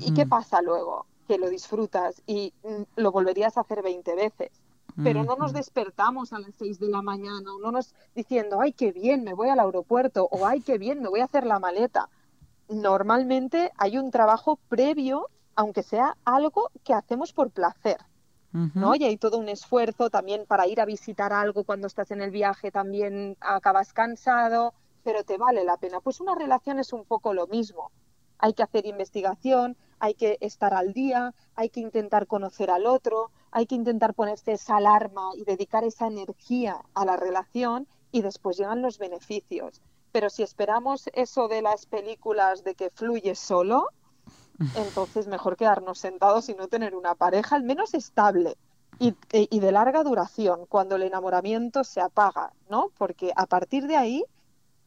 ¿Y 0.00 0.12
qué 0.12 0.26
pasa 0.26 0.60
luego? 0.60 1.06
Que 1.28 1.38
lo 1.38 1.48
disfrutas 1.48 2.20
y 2.26 2.52
mm, 2.64 3.00
lo 3.00 3.12
volverías 3.12 3.56
a 3.56 3.60
hacer 3.60 3.80
20 3.82 4.14
veces. 4.16 4.50
Pero 5.00 5.22
no 5.22 5.36
nos 5.36 5.52
despertamos 5.52 6.32
a 6.32 6.40
las 6.40 6.56
6 6.58 6.80
de 6.80 6.88
la 6.88 7.02
mañana, 7.02 7.54
o 7.54 7.60
no 7.60 7.70
nos 7.70 7.94
diciendo, 8.16 8.60
ay, 8.60 8.72
qué 8.72 8.90
bien, 8.90 9.22
me 9.22 9.32
voy 9.32 9.48
al 9.48 9.60
aeropuerto, 9.60 10.26
o 10.32 10.44
ay, 10.44 10.60
qué 10.60 10.76
bien, 10.76 11.00
me 11.00 11.08
voy 11.08 11.20
a 11.20 11.26
hacer 11.26 11.46
la 11.46 11.60
maleta 11.60 12.08
normalmente 12.68 13.72
hay 13.76 13.98
un 13.98 14.10
trabajo 14.10 14.58
previo, 14.68 15.28
aunque 15.54 15.82
sea 15.82 16.16
algo 16.24 16.70
que 16.84 16.94
hacemos 16.94 17.32
por 17.32 17.50
placer. 17.50 17.98
¿no? 18.50 18.94
Y 18.94 19.04
hay 19.04 19.18
todo 19.18 19.38
un 19.38 19.48
esfuerzo 19.48 20.08
también 20.08 20.46
para 20.46 20.66
ir 20.66 20.80
a 20.80 20.86
visitar 20.86 21.32
algo 21.32 21.64
cuando 21.64 21.86
estás 21.86 22.10
en 22.10 22.22
el 22.22 22.30
viaje, 22.30 22.70
también 22.70 23.36
acabas 23.40 23.92
cansado, 23.92 24.72
pero 25.04 25.22
te 25.22 25.36
vale 25.36 25.64
la 25.64 25.76
pena. 25.76 26.00
Pues 26.00 26.20
una 26.20 26.34
relación 26.34 26.78
es 26.78 26.92
un 26.92 27.04
poco 27.04 27.34
lo 27.34 27.46
mismo. 27.46 27.92
Hay 28.38 28.54
que 28.54 28.62
hacer 28.62 28.86
investigación, 28.86 29.76
hay 29.98 30.14
que 30.14 30.38
estar 30.40 30.72
al 30.74 30.92
día, 30.92 31.34
hay 31.54 31.68
que 31.68 31.80
intentar 31.80 32.26
conocer 32.26 32.70
al 32.70 32.86
otro, 32.86 33.30
hay 33.50 33.66
que 33.66 33.74
intentar 33.74 34.14
ponerse 34.14 34.52
esa 34.52 34.76
alarma 34.76 35.30
y 35.36 35.44
dedicar 35.44 35.84
esa 35.84 36.06
energía 36.06 36.80
a 36.94 37.04
la 37.04 37.16
relación 37.16 37.86
y 38.12 38.22
después 38.22 38.56
llegan 38.56 38.82
los 38.82 38.98
beneficios. 38.98 39.82
Pero 40.12 40.30
si 40.30 40.42
esperamos 40.42 41.08
eso 41.12 41.48
de 41.48 41.62
las 41.62 41.86
películas 41.86 42.64
de 42.64 42.74
que 42.74 42.90
fluye 42.90 43.34
solo, 43.34 43.88
entonces 44.76 45.26
mejor 45.26 45.56
quedarnos 45.56 45.98
sentados 45.98 46.48
y 46.48 46.54
no 46.54 46.68
tener 46.68 46.94
una 46.94 47.14
pareja 47.14 47.56
al 47.56 47.62
menos 47.62 47.94
estable 47.94 48.56
y, 48.98 49.14
y, 49.32 49.60
de 49.60 49.72
larga 49.72 50.02
duración 50.02 50.66
cuando 50.66 50.96
el 50.96 51.02
enamoramiento 51.02 51.84
se 51.84 52.00
apaga, 52.00 52.52
¿no? 52.68 52.90
Porque 52.98 53.32
a 53.36 53.46
partir 53.46 53.86
de 53.86 53.96
ahí 53.96 54.24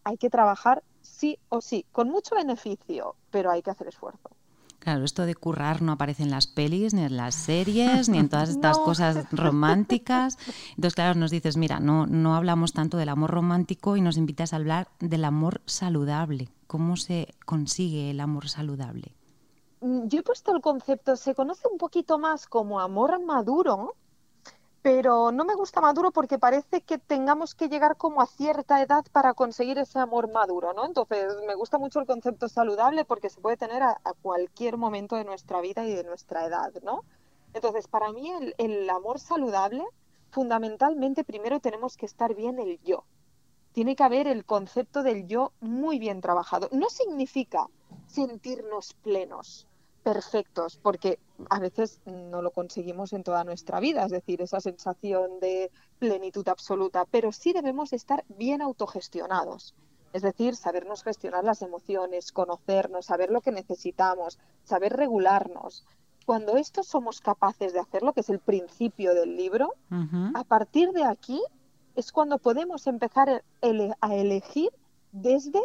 hay 0.03 0.17
que 0.17 0.29
trabajar 0.29 0.83
sí 1.01 1.39
o 1.49 1.61
sí, 1.61 1.85
con 1.91 2.09
mucho 2.09 2.35
beneficio, 2.35 3.15
pero 3.29 3.51
hay 3.51 3.61
que 3.61 3.71
hacer 3.71 3.87
esfuerzo. 3.87 4.29
Claro, 4.81 5.05
esto 5.05 5.27
de 5.27 5.35
currar 5.35 5.83
no 5.83 5.91
aparece 5.91 6.23
en 6.23 6.31
las 6.31 6.47
pelis, 6.47 6.95
ni 6.95 7.03
en 7.03 7.15
las 7.15 7.35
series, 7.35 8.09
ni 8.09 8.17
en 8.17 8.29
todas 8.29 8.50
estas 8.55 8.79
cosas 8.79 9.27
románticas. 9.31 10.39
Entonces, 10.69 10.95
claro, 10.95 11.19
nos 11.19 11.29
dices, 11.29 11.55
mira, 11.55 11.79
no, 11.79 12.07
no 12.07 12.35
hablamos 12.35 12.73
tanto 12.73 12.97
del 12.97 13.09
amor 13.09 13.29
romántico 13.29 13.95
y 13.95 14.01
nos 14.01 14.17
invitas 14.17 14.53
a 14.53 14.55
hablar 14.55 14.88
del 15.00 15.23
amor 15.23 15.61
saludable. 15.67 16.50
¿Cómo 16.65 16.97
se 16.97 17.27
consigue 17.45 18.09
el 18.09 18.19
amor 18.19 18.50
saludable? 18.50 19.13
Mm, 19.81 20.07
yo 20.07 20.21
he 20.21 20.23
puesto 20.23 20.55
el 20.55 20.61
concepto, 20.61 21.15
se 21.15 21.35
conoce 21.35 21.67
un 21.71 21.77
poquito 21.77 22.17
más 22.17 22.47
como 22.47 22.79
amor 22.79 23.23
maduro, 23.23 23.95
pero 24.81 25.31
no 25.31 25.45
me 25.45 25.55
gusta 25.55 25.79
maduro 25.79 26.11
porque 26.11 26.39
parece 26.39 26.81
que 26.81 26.97
tengamos 26.97 27.53
que 27.53 27.69
llegar 27.69 27.97
como 27.97 28.21
a 28.21 28.25
cierta 28.25 28.81
edad 28.81 29.05
para 29.11 29.33
conseguir 29.33 29.77
ese 29.77 30.00
amor 30.00 30.31
maduro, 30.31 30.73
¿no? 30.73 30.85
Entonces, 30.85 31.35
me 31.45 31.55
gusta 31.55 31.77
mucho 31.77 32.00
el 32.00 32.07
concepto 32.07 32.50
saludable 32.50 33.05
porque 33.05 33.29
se 33.29 33.39
puede 33.39 33.57
tener 33.57 33.83
a, 33.83 34.00
cualquier 34.21 34.77
momento 34.77 35.15
de 35.15 35.23
nuestra 35.23 35.61
vida 35.61 35.85
y 35.85 35.93
de 35.93 36.03
nuestra 36.03 36.45
edad, 36.45 36.71
¿no? 36.83 37.03
Entonces, 37.53 37.88
para 37.88 38.11
mí 38.11 38.31
el, 38.31 38.55
el 38.57 38.89
amor 38.89 39.19
saludable, 39.19 39.85
fundamentalmente 40.31 41.23
primero 41.23 41.59
tenemos 41.59 41.95
que 41.95 42.07
estar 42.07 42.33
bien 42.33 42.57
el 42.59 42.79
yo. 42.81 43.03
Tiene 43.73 43.95
que 43.95 44.03
haber 44.03 44.27
el 44.27 44.45
concepto 44.45 45.03
del 45.03 45.27
yo 45.27 45.53
muy 45.61 46.00
bien 46.00 46.21
trabajado. 46.21 46.69
No 46.71 46.89
significa 46.89 47.67
sentirnos 48.07 48.93
plenos, 48.95 49.67
perfectos, 50.03 50.77
porque 50.81 51.20
a 51.50 51.60
veces 51.60 52.00
no 52.05 52.41
lo 52.41 52.51
conseguimos 52.51 53.13
en 53.13 53.24
toda 53.24 53.43
nuestra 53.43 53.79
vida, 53.79 54.05
es 54.05 54.12
decir, 54.12 54.41
esa 54.41 54.60
sensación 54.60 55.39
de 55.39 55.72
plenitud 56.00 56.48
absoluta, 56.48 57.05
pero 57.10 57.31
sí 57.31 57.53
debemos 57.53 57.93
estar 57.93 58.24
bien 58.27 58.62
autogestionados. 58.62 59.75
Es 60.13 60.24
decir, 60.24 60.55
sabernos 60.55 61.03
gestionar 61.03 61.43
las 61.43 61.62
emociones, 61.62 62.31
conocernos, 62.31 63.05
saber 63.05 63.31
lo 63.31 63.41
que 63.41 63.51
necesitamos, 63.51 64.39
saber 64.63 64.93
regularnos. 64.93 65.86
Cuando 66.25 66.58
esto 66.58 66.84
somos 66.84 67.22
capaces 67.22 67.74
de 67.74 67.79
hacerlo, 67.79 68.13
que 68.13 68.20
es 68.20 68.29
el 68.29 68.39
principio 68.39 69.13
del 69.13 69.38
libro, 69.38 69.74
a 70.34 70.43
partir 70.43 70.91
de 70.91 71.03
aquí 71.03 71.41
es 71.96 72.12
cuando 72.12 72.38
podemos 72.39 72.88
empezar 72.88 73.43
a 74.01 74.15
elegir 74.15 74.72
desde 75.12 75.62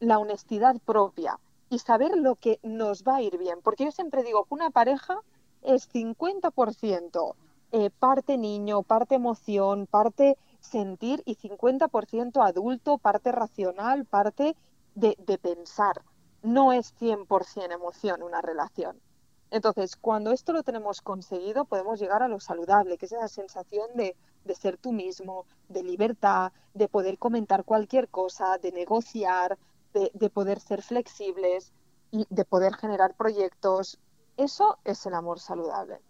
la 0.00 0.18
honestidad 0.18 0.76
propia, 0.84 1.38
y 1.70 1.78
saber 1.78 2.16
lo 2.16 2.36
que 2.36 2.58
nos 2.62 3.04
va 3.04 3.16
a 3.16 3.22
ir 3.22 3.38
bien. 3.38 3.60
Porque 3.62 3.84
yo 3.84 3.92
siempre 3.92 4.22
digo 4.22 4.44
que 4.44 4.54
una 4.54 4.70
pareja 4.70 5.20
es 5.62 5.88
50% 5.92 7.34
eh, 7.70 7.90
parte 7.90 8.38
niño, 8.38 8.82
parte 8.82 9.16
emoción, 9.16 9.86
parte 9.86 10.38
sentir 10.60 11.22
y 11.26 11.36
50% 11.36 12.42
adulto, 12.42 12.96
parte 12.96 13.30
racional, 13.30 14.06
parte 14.06 14.56
de, 14.94 15.16
de 15.18 15.38
pensar. 15.38 16.02
No 16.42 16.72
es 16.72 16.94
100% 16.98 17.74
emoción 17.74 18.22
una 18.22 18.40
relación. 18.40 18.98
Entonces, 19.50 19.96
cuando 19.96 20.32
esto 20.32 20.52
lo 20.52 20.62
tenemos 20.62 21.02
conseguido, 21.02 21.64
podemos 21.66 22.00
llegar 22.00 22.22
a 22.22 22.28
lo 22.28 22.40
saludable, 22.40 22.96
que 22.96 23.06
es 23.06 23.12
esa 23.12 23.28
sensación 23.28 23.88
de, 23.94 24.16
de, 24.44 24.54
ser 24.54 24.76
tú 24.78 24.92
mismo, 24.92 25.46
de 25.68 25.82
libertad, 25.82 26.52
de 26.74 26.88
poder 26.88 27.18
comentar 27.18 27.64
cualquier 27.64 28.08
cosa, 28.08 28.58
de 28.58 28.72
negociar, 28.72 29.58
de, 29.98 30.10
de, 30.14 30.30
poder 30.30 30.60
ser 30.60 30.82
flexibles 30.82 31.72
y 32.10 32.26
de 32.30 32.44
poder 32.44 32.74
generar 32.74 33.14
proyectos. 33.16 33.98
Eso 34.36 34.78
es 34.84 35.04
el 35.06 35.14
amor 35.14 35.40
saludable. 35.40 36.00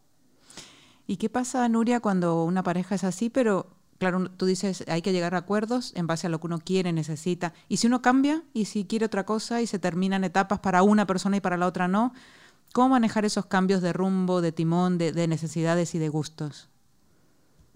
¿Y 1.06 1.16
qué 1.16 1.30
pasa, 1.30 1.68
Nuria, 1.68 2.00
cuando 2.00 2.44
una 2.44 2.62
pareja 2.62 2.94
es 2.94 3.04
así, 3.04 3.30
pero 3.30 3.66
claro, 3.98 4.30
tú 4.30 4.46
dices, 4.46 4.84
hay 4.88 5.02
que 5.02 5.12
llegar 5.12 5.34
a 5.34 5.38
acuerdos 5.38 5.92
en 5.96 6.06
base 6.06 6.26
a 6.26 6.30
lo 6.30 6.40
que 6.40 6.46
uno 6.46 6.58
quiere, 6.58 6.92
necesita. 6.92 7.54
Y 7.68 7.78
si 7.78 7.86
uno 7.86 8.02
cambia 8.02 8.42
y 8.52 8.66
si 8.66 8.84
quiere 8.84 9.06
otra 9.06 9.24
cosa 9.24 9.62
y 9.62 9.66
se 9.66 9.78
terminan 9.78 10.24
etapas 10.24 10.60
para 10.60 10.82
una 10.82 11.06
persona 11.06 11.38
y 11.38 11.40
para 11.40 11.56
la 11.56 11.66
otra 11.66 11.88
no, 11.88 12.12
¿cómo 12.72 12.90
manejar 12.90 13.24
esos 13.24 13.46
cambios 13.46 13.80
de 13.82 13.92
rumbo, 13.92 14.40
de 14.40 14.52
timón, 14.52 14.98
de 14.98 15.26
necesidades 15.26 15.94
y 15.94 15.98
de 15.98 16.08
gustos? 16.08 16.68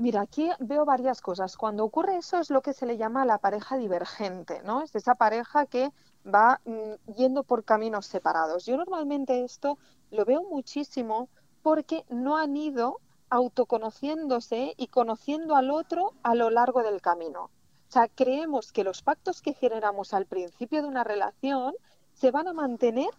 Mira, 0.02 0.22
aquí 0.22 0.50
veo 0.58 0.84
varias 0.84 1.20
cosas. 1.20 1.56
Cuando 1.56 1.84
ocurre 1.84 2.16
eso 2.16 2.40
es 2.40 2.50
lo 2.50 2.60
que 2.60 2.72
se 2.72 2.86
le 2.86 2.96
llama 2.96 3.24
la 3.24 3.38
pareja 3.38 3.76
divergente, 3.76 4.60
¿no? 4.64 4.82
Es 4.82 4.92
esa 4.96 5.14
pareja 5.14 5.64
que 5.66 5.92
va 6.26 6.60
mm, 6.64 7.12
yendo 7.14 7.44
por 7.44 7.62
caminos 7.62 8.06
separados. 8.06 8.66
Yo 8.66 8.76
normalmente 8.76 9.44
esto 9.44 9.78
lo 10.10 10.24
veo 10.24 10.42
muchísimo 10.42 11.28
porque 11.62 12.04
no 12.08 12.36
han 12.36 12.56
ido 12.56 12.98
autoconociéndose 13.30 14.74
y 14.76 14.88
conociendo 14.88 15.54
al 15.54 15.70
otro 15.70 16.14
a 16.24 16.34
lo 16.34 16.50
largo 16.50 16.82
del 16.82 17.00
camino. 17.00 17.44
O 17.44 17.92
sea, 17.92 18.08
creemos 18.08 18.72
que 18.72 18.82
los 18.82 19.02
pactos 19.02 19.40
que 19.40 19.54
generamos 19.54 20.14
al 20.14 20.26
principio 20.26 20.82
de 20.82 20.88
una 20.88 21.04
relación 21.04 21.74
se 22.12 22.32
van 22.32 22.48
a 22.48 22.52
mantener 22.52 23.10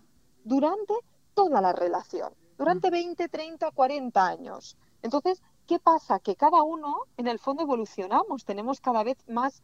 durante 0.44 0.96
toda 1.34 1.62
la 1.62 1.72
relación, 1.72 2.34
durante 2.58 2.90
20, 2.90 3.30
30, 3.30 3.72
40 3.72 4.28
años. 4.28 4.76
Entonces, 5.02 5.42
¿qué 5.68 5.80
pasa? 5.80 6.20
Que 6.20 6.36
cada 6.36 6.64
uno, 6.64 7.04
en 7.18 7.28
el 7.28 7.40
fondo, 7.40 7.64
evolucionamos, 7.64 8.46
tenemos 8.46 8.82
cada 8.82 9.04
vez 9.04 9.18
más 9.28 9.62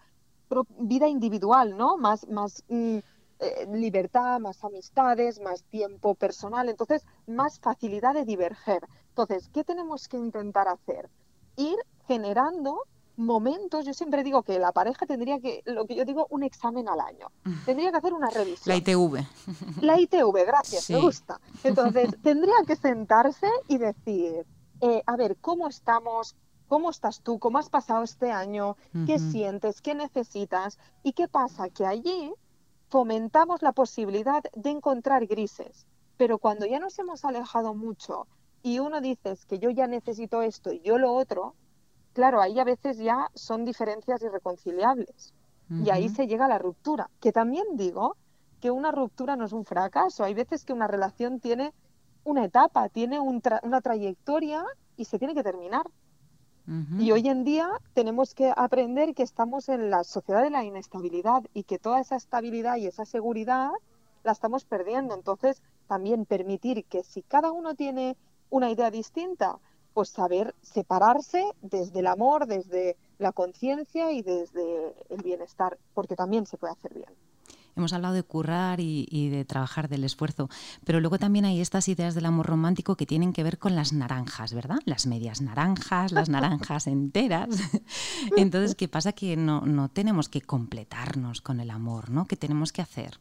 vida 0.80 1.08
individual, 1.08 1.78
¿no? 1.78 1.98
Más, 1.98 2.28
más 2.28 2.64
mm, 2.70 2.98
eh, 3.40 3.68
libertad, 3.72 4.40
más 4.40 4.64
amistades, 4.64 5.40
más 5.40 5.64
tiempo 5.64 6.16
personal, 6.16 6.70
entonces 6.70 7.06
más 7.28 7.60
facilidad 7.60 8.14
de 8.14 8.26
diverger. 8.26 8.82
Entonces, 9.10 9.50
¿qué 9.54 9.64
tenemos 9.64 10.08
que 10.08 10.18
intentar 10.18 10.68
hacer? 10.68 11.10
Ir 11.56 11.78
generando 12.08 12.84
momentos, 13.16 13.86
yo 13.86 13.94
siempre 13.94 14.24
digo 14.24 14.44
que 14.44 14.60
la 14.60 14.72
pareja 14.72 15.06
tendría 15.06 15.40
que, 15.40 15.62
lo 15.66 15.86
que 15.86 15.96
yo 15.96 16.06
digo, 16.06 16.26
un 16.30 16.44
examen 16.44 16.88
al 16.88 17.00
año. 17.00 17.28
Tendría 17.66 17.92
que 17.92 17.98
hacer 17.98 18.14
una 18.14 18.30
revisión. 18.30 18.64
La 18.66 18.76
ITV. 18.76 19.26
La 19.82 20.00
ITV, 20.00 20.46
gracias, 20.46 20.86
sí. 20.86 20.94
me 20.94 21.02
gusta. 21.02 21.40
Entonces, 21.64 22.10
tendría 22.24 22.56
que 22.66 22.76
sentarse 22.76 23.48
y 23.68 23.78
decir, 23.78 24.46
eh, 24.82 25.02
a 25.06 25.16
ver, 25.16 25.38
¿cómo 25.38 25.68
estamos? 25.68 26.36
¿Cómo 26.68 26.90
estás 26.90 27.22
tú? 27.22 27.40
¿Cómo 27.40 27.58
has 27.58 27.70
pasado 27.70 28.04
este 28.04 28.32
año? 28.32 28.76
¿Qué 28.92 29.16
uh 29.16 29.18
-huh. 29.18 29.32
sientes? 29.32 29.82
¿Qué 29.82 29.96
necesitas? 29.96 30.78
¿Y 31.04 31.14
qué 31.14 31.28
pasa? 31.28 31.70
Que 31.70 31.86
allí 31.86 32.34
fomentamos 32.90 33.62
la 33.62 33.72
posibilidad 33.72 34.44
de 34.56 34.70
encontrar 34.70 35.26
grises. 35.26 35.88
Pero 36.18 36.38
cuando 36.38 36.66
ya 36.66 36.80
nos 36.80 36.98
hemos 37.00 37.26
alejado 37.26 37.74
mucho 37.74 38.28
y 38.62 38.80
uno 38.80 39.02
dice 39.02 39.36
que 39.48 39.58
yo 39.60 39.70
ya 39.70 39.88
necesito 39.88 40.42
esto 40.42 40.72
y 40.72 40.82
yo 40.82 40.98
lo 40.98 41.14
otro, 41.14 41.56
claro, 42.14 42.42
ahí 42.42 42.60
a 42.60 42.66
veces 42.66 42.98
ya 42.98 43.30
son 43.34 43.66
diferencias 43.66 44.22
irreconciliables. 44.22 45.34
Uh 45.70 45.74
-huh. 45.74 45.88
Y 45.88 45.90
ahí 45.90 46.10
se 46.10 46.28
llega 46.28 46.46
a 46.46 46.50
la 46.50 46.60
ruptura. 46.60 47.10
Que 47.20 47.32
también 47.32 47.66
digo 47.78 48.16
que 48.60 48.70
una 48.72 48.92
ruptura 48.92 49.36
no 49.36 49.46
es 49.46 49.54
un 49.54 49.66
fracaso. 49.66 50.24
Hay 50.24 50.34
veces 50.34 50.66
que 50.66 50.74
una 50.74 50.88
relación 50.88 51.40
tiene 51.40 51.74
una 52.30 52.46
etapa, 52.46 52.90
tiene 52.90 53.20
un 53.20 53.42
tra 53.42 53.60
una 53.64 53.82
trayectoria 53.82 54.64
y 54.98 55.06
se 55.06 55.18
tiene 55.20 55.34
que 55.34 55.44
terminar. 55.44 55.86
Uh 56.68 56.72
-huh. 56.72 57.02
Y 57.02 57.12
hoy 57.12 57.28
en 57.28 57.44
día 57.44 57.70
tenemos 57.94 58.36
que 58.36 58.54
aprender 58.56 59.16
que 59.16 59.24
estamos 59.24 59.70
en 59.70 59.90
la 59.90 60.04
sociedad 60.04 60.44
de 60.44 60.52
la 60.52 60.64
inestabilidad 60.64 61.44
y 61.54 61.64
que 61.64 61.80
toda 61.80 62.00
esa 62.00 62.16
estabilidad 62.16 62.78
y 62.78 62.86
esa 62.88 63.06
seguridad 63.06 63.72
la 64.24 64.32
estamos 64.32 64.66
perdiendo. 64.66 65.16
Entonces, 65.16 65.62
también 65.88 66.26
permitir 66.26 66.86
que 66.86 67.04
si 67.04 67.24
cada 67.24 67.52
uno 67.52 67.74
tiene 67.74 68.16
una 68.50 68.70
idea 68.70 68.92
distinta, 68.92 69.58
pues 69.94 70.10
saber 70.10 70.56
separarse 70.62 71.44
desde 71.62 72.00
el 72.00 72.08
amor, 72.08 72.46
desde 72.46 72.96
la 73.18 73.32
conciencia 73.32 74.12
y 74.12 74.22
desde 74.22 74.94
el 75.10 75.22
bienestar, 75.24 75.78
porque 75.94 76.16
también 76.16 76.46
se 76.46 76.58
puede 76.58 76.74
hacer 76.74 76.94
bien. 76.94 77.14
Hemos 77.80 77.94
hablado 77.94 78.14
de 78.14 78.24
currar 78.24 78.80
y, 78.80 79.08
y, 79.10 79.30
de 79.30 79.46
trabajar 79.46 79.88
del 79.88 80.04
esfuerzo, 80.04 80.50
pero 80.86 81.00
luego 81.00 81.18
también 81.18 81.46
hay 81.46 81.62
estas 81.62 81.88
ideas 81.88 82.14
del 82.14 82.26
amor 82.26 82.46
romántico 82.46 82.96
que 82.96 83.06
tienen 83.06 83.34
que 83.34 83.44
ver 83.44 83.58
con 83.58 83.76
las 83.76 83.94
naranjas, 83.94 84.54
¿verdad? 84.54 84.80
Las 84.86 85.08
medias 85.08 85.42
naranjas, 85.42 86.12
las 86.12 86.30
naranjas 86.30 86.88
enteras. 86.88 87.50
Entonces, 88.38 88.76
¿qué 88.76 88.88
pasa? 88.88 89.14
Que 89.14 89.38
no, 89.38 89.62
no 89.62 89.90
tenemos 89.90 90.28
que 90.28 90.42
completarnos 90.42 91.42
con 91.42 91.60
el 91.60 91.70
amor, 91.70 92.10
¿no? 92.10 92.26
¿Qué 92.26 92.36
tenemos 92.36 92.74
que 92.74 92.82
hacer? 92.82 93.20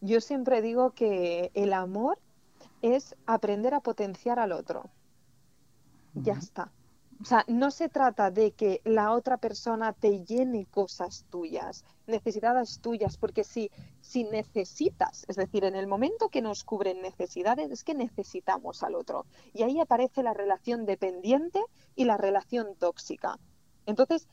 Yo 0.00 0.20
siempre 0.20 0.62
digo 0.62 0.90
que 0.90 1.52
el 1.54 1.72
amor 1.72 2.18
es 2.82 3.14
aprender 3.26 3.72
a 3.72 3.80
potenciar 3.80 4.40
al 4.40 4.50
otro. 4.50 4.90
Ya 6.14 6.34
está. 6.34 6.72
O 7.22 7.24
sea, 7.24 7.44
no 7.46 7.70
se 7.70 7.88
trata 7.88 8.32
de 8.32 8.50
que 8.50 8.80
la 8.84 9.12
otra 9.12 9.36
persona 9.36 9.92
te 9.92 10.24
llene 10.24 10.66
cosas 10.66 11.24
tuyas, 11.30 11.84
necesidades 12.08 12.80
tuyas, 12.80 13.16
porque 13.16 13.44
si, 13.44 13.70
si 14.00 14.24
necesitas, 14.24 15.24
es 15.28 15.36
decir, 15.36 15.62
en 15.62 15.76
el 15.76 15.86
momento 15.86 16.30
que 16.30 16.42
nos 16.42 16.64
cubren 16.64 17.00
necesidades, 17.00 17.70
es 17.70 17.84
que 17.84 17.94
necesitamos 17.94 18.82
al 18.82 18.96
otro. 18.96 19.24
Y 19.54 19.62
ahí 19.62 19.78
aparece 19.78 20.24
la 20.24 20.34
relación 20.34 20.84
dependiente 20.84 21.62
y 21.94 22.06
la 22.06 22.16
relación 22.16 22.74
tóxica. 22.74 23.38
Entonces, 23.86 24.26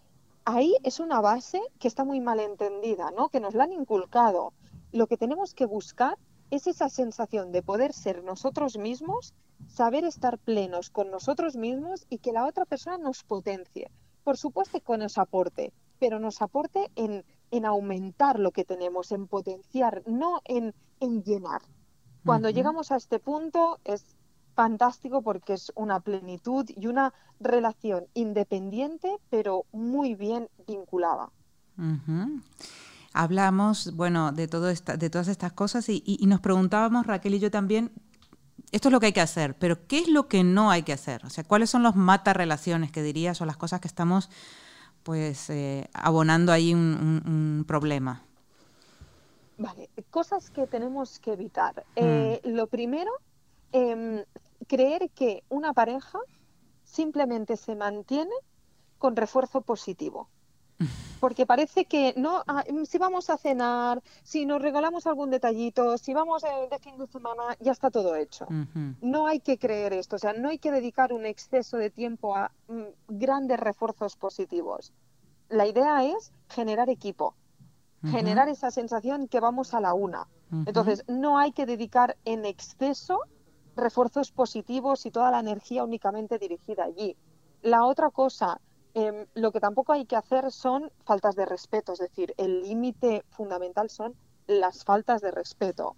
ahí 0.43 0.75
es 0.83 0.99
una 0.99 1.21
base 1.21 1.61
que 1.77 1.87
está 1.87 2.03
muy 2.03 2.19
mal 2.21 2.39
entendida, 2.39 3.11
¿no? 3.11 3.29
Que 3.29 3.39
nos 3.39 3.53
la 3.53 3.65
han 3.65 3.71
inculcado. 3.73 4.53
Lo 4.91 5.05
que 5.05 5.17
tenemos 5.17 5.53
que 5.53 5.67
buscar 5.67 6.17
es 6.51 6.67
esa 6.67 6.89
sensación 6.89 7.51
de 7.51 7.61
poder 7.61 7.93
ser 7.93 8.23
nosotros 8.23 8.77
mismos, 8.77 9.33
saber 9.67 10.03
estar 10.03 10.37
plenos 10.39 10.89
con 10.89 11.11
nosotros 11.11 11.55
mismos 11.55 12.05
y 12.09 12.19
que 12.19 12.31
la 12.31 12.45
otra 12.45 12.65
persona 12.65 12.97
nos 12.97 13.23
potencie. 13.23 13.91
Por 14.23 14.37
supuesto 14.37 14.79
que 14.81 14.97
nos 14.97 15.17
aporte, 15.17 15.73
pero 15.99 16.19
nos 16.19 16.41
aporte 16.41 16.91
en, 16.95 17.23
en 17.51 17.65
aumentar 17.65 18.39
lo 18.39 18.51
que 18.51 18.65
tenemos, 18.65 19.11
en 19.11 19.27
potenciar, 19.27 20.03
no 20.05 20.41
en, 20.45 20.73
en 20.99 21.23
llenar. 21.23 21.61
Cuando 22.25 22.47
uh 22.47 22.51
-huh. 22.51 22.55
llegamos 22.55 22.91
a 22.91 22.97
este 22.97 23.19
punto 23.19 23.79
es 23.83 24.15
fantástico 24.55 25.21
porque 25.21 25.53
es 25.53 25.71
una 25.75 25.99
plenitud 25.99 26.65
y 26.75 26.87
una 26.87 27.13
relación 27.39 28.07
independiente, 28.13 29.17
pero 29.29 29.65
muy 29.71 30.15
bien 30.15 30.49
vinculada. 30.67 31.31
Uh 31.77 31.97
-huh 32.05 32.41
hablamos, 33.13 33.95
bueno, 33.95 34.31
de, 34.31 34.47
todo 34.47 34.69
esta, 34.69 34.97
de 34.97 35.09
todas 35.09 35.27
estas 35.27 35.53
cosas 35.53 35.89
y, 35.89 36.03
y, 36.05 36.17
y, 36.21 36.27
nos 36.27 36.39
preguntábamos, 36.41 37.07
Raquel 37.07 37.35
y 37.35 37.39
yo 37.39 37.51
también, 37.51 37.91
esto 38.71 38.89
es 38.89 38.91
lo 38.91 38.99
que 38.99 39.07
hay 39.07 39.13
que 39.13 39.21
hacer, 39.21 39.55
pero 39.55 39.87
¿qué 39.87 39.99
es 39.99 40.07
lo 40.07 40.27
que 40.27 40.43
no 40.43 40.69
hay 40.69 40.83
que 40.83 40.93
hacer? 40.93 41.25
O 41.25 41.29
sea, 41.29 41.43
¿cuáles 41.43 41.69
son 41.69 41.83
los 41.83 41.95
mata 41.95 42.33
relaciones 42.33 42.91
que 42.91 43.01
dirías 43.01 43.41
o 43.41 43.45
las 43.45 43.57
cosas 43.57 43.81
que 43.81 43.87
estamos 43.87 44.29
pues 45.03 45.49
eh, 45.49 45.89
abonando 45.93 46.51
ahí 46.51 46.73
un, 46.73 47.21
un, 47.25 47.31
un, 47.31 47.65
problema? 47.65 48.21
Vale, 49.57 49.89
cosas 50.09 50.51
que 50.51 50.67
tenemos 50.67 51.19
que 51.19 51.33
evitar. 51.33 51.75
Mm. 51.77 51.83
Eh, 51.95 52.41
lo 52.45 52.67
primero, 52.67 53.11
eh, 53.71 54.25
creer 54.67 55.09
que 55.11 55.43
una 55.49 55.73
pareja 55.73 56.19
simplemente 56.83 57.57
se 57.57 57.75
mantiene 57.75 58.33
con 58.97 59.15
refuerzo 59.15 59.61
positivo. 59.61 60.29
Porque 61.19 61.45
parece 61.45 61.85
que 61.85 62.13
no, 62.15 62.43
ah, 62.47 62.63
si 62.85 62.97
vamos 62.97 63.29
a 63.29 63.37
cenar, 63.37 64.01
si 64.23 64.45
nos 64.45 64.61
regalamos 64.61 65.05
algún 65.05 65.29
detallito, 65.29 65.97
si 65.97 66.13
vamos 66.13 66.43
de 66.43 66.79
fin 66.79 66.97
de 66.97 67.07
semana, 67.07 67.43
ya 67.59 67.73
está 67.73 67.91
todo 67.91 68.15
hecho. 68.15 68.45
Uh 68.49 68.53
-huh. 68.53 68.95
No 69.01 69.27
hay 69.27 69.41
que 69.41 69.57
creer 69.57 69.91
esto, 69.93 70.15
o 70.15 70.19
sea, 70.19 70.33
no 70.33 70.49
hay 70.49 70.59
que 70.59 70.71
dedicar 70.71 71.11
un 71.11 71.25
exceso 71.25 71.77
de 71.77 71.89
tiempo 71.89 72.35
a 72.35 72.51
mm, 72.67 72.83
grandes 73.09 73.59
refuerzos 73.59 74.15
positivos. 74.15 74.93
La 75.49 75.65
idea 75.67 76.05
es 76.05 76.31
generar 76.47 76.89
equipo, 76.89 77.35
uh 78.03 78.07
-huh. 78.07 78.11
generar 78.11 78.47
esa 78.47 78.71
sensación 78.71 79.27
que 79.27 79.41
vamos 79.41 79.73
a 79.73 79.81
la 79.81 79.93
una. 79.93 80.21
Uh 80.51 80.55
-huh. 80.55 80.63
Entonces, 80.67 81.03
no 81.07 81.37
hay 81.37 81.51
que 81.51 81.65
dedicar 81.65 82.15
en 82.23 82.45
exceso 82.45 83.19
refuerzos 83.75 84.31
positivos 84.31 85.05
y 85.05 85.11
toda 85.11 85.31
la 85.31 85.39
energía 85.39 85.83
únicamente 85.83 86.37
dirigida 86.37 86.85
allí. 86.85 87.17
La 87.61 87.85
otra 87.85 88.09
cosa, 88.09 88.61
eh, 88.93 89.27
lo 89.35 89.51
que 89.51 89.59
tampoco 89.59 89.93
hay 89.93 90.05
que 90.05 90.15
hacer 90.15 90.51
son 90.51 90.91
faltas 91.05 91.35
de 91.35 91.45
respeto, 91.45 91.93
es 91.93 91.99
decir, 91.99 92.33
el 92.37 92.61
límite 92.63 93.23
fundamental 93.29 93.89
son 93.89 94.15
las 94.47 94.83
faltas 94.83 95.21
de 95.21 95.31
respeto. 95.31 95.95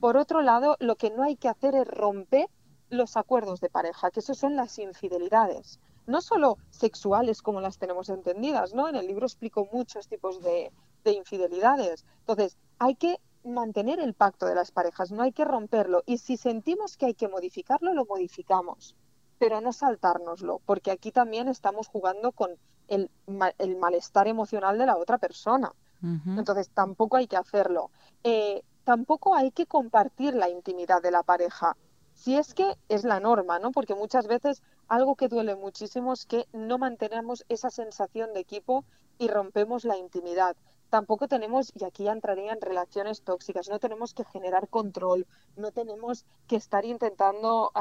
Por 0.00 0.16
otro 0.16 0.40
lado, 0.40 0.76
lo 0.80 0.96
que 0.96 1.10
no 1.10 1.22
hay 1.22 1.36
que 1.36 1.48
hacer 1.48 1.74
es 1.74 1.86
romper 1.86 2.48
los 2.88 3.16
acuerdos 3.16 3.60
de 3.60 3.68
pareja, 3.68 4.10
que 4.10 4.20
eso 4.20 4.34
son 4.34 4.56
las 4.56 4.78
infidelidades. 4.78 5.78
No 6.06 6.20
solo 6.20 6.56
sexuales 6.70 7.42
como 7.42 7.60
las 7.60 7.78
tenemos 7.78 8.08
entendidas, 8.08 8.74
¿no? 8.74 8.88
En 8.88 8.96
el 8.96 9.06
libro 9.06 9.26
explico 9.26 9.68
muchos 9.72 10.08
tipos 10.08 10.42
de, 10.42 10.72
de 11.04 11.12
infidelidades. 11.12 12.04
Entonces, 12.20 12.56
hay 12.78 12.94
que 12.94 13.20
mantener 13.44 14.00
el 14.00 14.14
pacto 14.14 14.46
de 14.46 14.54
las 14.54 14.72
parejas, 14.72 15.12
no 15.12 15.22
hay 15.22 15.32
que 15.32 15.44
romperlo. 15.44 16.02
Y 16.06 16.18
si 16.18 16.36
sentimos 16.36 16.96
que 16.96 17.06
hay 17.06 17.14
que 17.14 17.28
modificarlo, 17.28 17.92
lo 17.94 18.06
modificamos, 18.06 18.96
pero 19.42 19.60
no 19.60 19.72
saltárnoslo, 19.72 20.60
porque 20.66 20.92
aquí 20.92 21.10
también 21.10 21.48
estamos 21.48 21.88
jugando 21.88 22.30
con 22.30 22.52
el, 22.86 23.10
el 23.58 23.76
malestar 23.76 24.28
emocional 24.28 24.78
de 24.78 24.86
la 24.86 24.96
otra 24.96 25.18
persona. 25.18 25.72
Entonces, 26.00 26.70
tampoco 26.70 27.16
hay 27.16 27.26
que 27.26 27.36
hacerlo. 27.36 27.90
Eh, 28.22 28.62
tampoco 28.84 29.34
hay 29.34 29.50
que 29.50 29.66
compartir 29.66 30.36
la 30.36 30.48
intimidad 30.48 31.02
de 31.02 31.10
la 31.10 31.24
pareja. 31.24 31.76
Si 32.14 32.36
es 32.36 32.54
que 32.54 32.76
es 32.88 33.02
la 33.02 33.18
norma, 33.18 33.58
¿no? 33.58 33.72
Porque 33.72 33.96
muchas 33.96 34.28
veces 34.28 34.62
algo 34.86 35.16
que 35.16 35.26
duele 35.26 35.56
muchísimo 35.56 36.12
es 36.12 36.24
que 36.24 36.46
no 36.52 36.78
mantenemos 36.78 37.44
esa 37.48 37.70
sensación 37.70 38.34
de 38.34 38.40
equipo 38.40 38.84
y 39.18 39.26
rompemos 39.26 39.84
la 39.84 39.96
intimidad 39.96 40.56
tampoco 40.92 41.26
tenemos, 41.26 41.72
y 41.74 41.84
aquí 41.84 42.04
ya 42.04 42.12
entraría 42.12 42.52
en 42.52 42.60
relaciones 42.60 43.22
tóxicas, 43.22 43.70
no 43.70 43.78
tenemos 43.78 44.12
que 44.12 44.26
generar 44.26 44.68
control, 44.68 45.26
no 45.56 45.72
tenemos 45.72 46.26
que 46.46 46.56
estar 46.56 46.84
intentando 46.84 47.72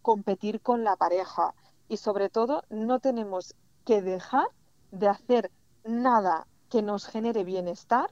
competir 0.00 0.62
con 0.62 0.82
la 0.82 0.96
pareja. 0.96 1.54
Y 1.88 1.98
sobre 1.98 2.30
todo 2.30 2.62
no 2.70 3.00
tenemos 3.00 3.54
que 3.84 4.00
dejar 4.00 4.48
de 4.92 5.08
hacer 5.08 5.50
nada 5.84 6.46
que 6.70 6.80
nos 6.80 7.06
genere 7.06 7.44
bienestar 7.44 8.10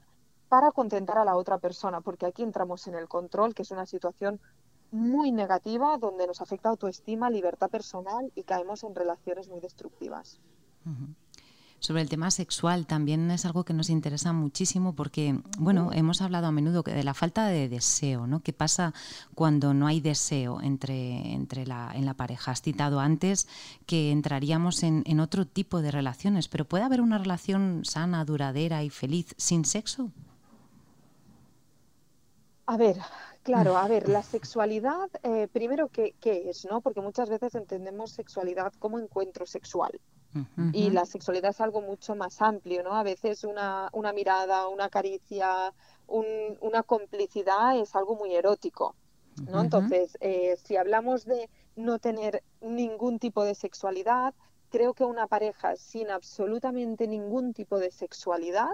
para 0.51 0.71
contentar 0.71 1.17
a 1.17 1.25
la 1.25 1.37
otra 1.37 1.57
persona, 1.57 2.03
porque 2.03 2.27
aquí 2.27 2.43
entramos 2.43 2.87
en 2.87 2.95
el 2.95 3.09
control, 3.09 3.55
que 3.55 3.63
es 3.63 3.71
una 3.71 3.87
situación 3.87 4.39
muy 4.91 5.33
negativa 5.33 5.97
donde 5.97 6.27
nos 6.27 6.43
afecta 6.43 6.69
autoestima, 6.69 7.31
libertad 7.31 7.71
personal 7.71 8.31
y 8.35 8.43
caemos 8.43 8.85
en 8.85 8.95
relaciones 8.95 9.49
muy 9.49 9.61
destructivas 9.61 10.43
sobre 11.83 12.01
el 12.01 12.09
tema 12.09 12.31
sexual 12.31 12.87
también 12.87 13.29
es 13.33 13.45
algo 13.45 13.65
que 13.65 13.75
nos 13.75 13.91
interesa 13.91 14.33
muchísimo 14.33 14.95
porque, 14.95 15.37
bueno, 15.59 15.91
hemos 15.93 16.23
hablado 16.23 16.47
a 16.47 16.53
menudo 16.53 16.83
de 16.83 17.03
la 17.03 17.13
falta 17.13 17.49
de 17.49 17.69
deseo, 17.69 18.29
¿no? 18.29 18.41
¿Qué 18.41 18.53
pasa 18.53 18.95
cuando 19.35 19.75
no 19.75 19.89
hay 19.89 20.01
deseo 20.01 20.61
entre, 20.61 21.33
entre 21.33 21.67
la, 21.67 21.91
en 21.93 22.07
la 22.07 22.15
pareja? 22.15 22.53
Has 22.53 22.63
citado 22.63 23.01
antes 23.01 23.49
que 23.85 24.13
entraríamos 24.13 24.85
en, 24.85 25.03
en 25.07 25.19
otro 25.19 25.45
tipo 25.45 25.83
de 25.83 25.91
relaciones, 25.91 26.47
pero 26.47 26.65
¿puede 26.67 26.85
haber 26.85 27.01
una 27.01 27.19
relación 27.19 27.85
sana, 27.85 28.25
duradera 28.25 28.85
y 28.85 28.91
feliz 28.91 29.35
sin 29.37 29.65
sexo? 29.65 30.13
A 32.67 32.77
ver, 32.77 32.97
Claro, 33.43 33.77
a 33.77 33.89
ver, 33.89 34.09
la 34.09 34.23
sexualidad, 34.23 35.11
eh, 35.25 35.49
primero, 35.53 35.89
¿qué, 35.89 36.15
¿qué, 36.21 36.49
es? 36.49 36.65
¿no? 36.65 36.81
Porque 36.81 37.01
muchas 37.01 37.29
veces 37.29 37.57
entendemos 37.57 38.13
sexualidad 38.13 38.73
como 38.79 39.01
encuentro 39.01 39.47
sexual. 39.47 40.01
Y 40.73 40.91
la 40.91 41.05
sexualidad 41.05 41.51
es 41.51 41.61
algo 41.61 41.83
mucho 41.83 42.15
más 42.15 42.41
amplio, 42.41 42.83
¿no? 42.83 42.95
A 42.95 43.03
veces 43.03 43.45
una, 43.45 43.91
una 43.93 44.13
mirada, 44.13 44.69
una 44.69 44.89
caricia, 44.89 45.73
una 46.07 46.83
complicidad 46.83 47.79
es 47.79 47.95
algo 47.95 48.17
muy 48.17 48.35
erótico, 48.35 48.95
¿no? 49.51 49.61
Entonces, 49.61 50.17
eh, 50.21 50.57
si 50.63 50.77
hablamos 50.77 51.25
de 51.25 51.49
no 51.77 51.99
tener 51.99 52.43
ningún 52.61 53.19
tipo 53.19 53.45
de 53.45 53.55
sexualidad, 53.55 54.35
creo 54.71 54.95
que 54.95 55.05
una 55.05 55.27
pareja 55.27 55.77
sin 55.77 56.11
absolutamente 56.11 57.07
ningún 57.07 57.53
tipo 57.53 57.79
de 57.79 57.91
sexualidad, 57.91 58.71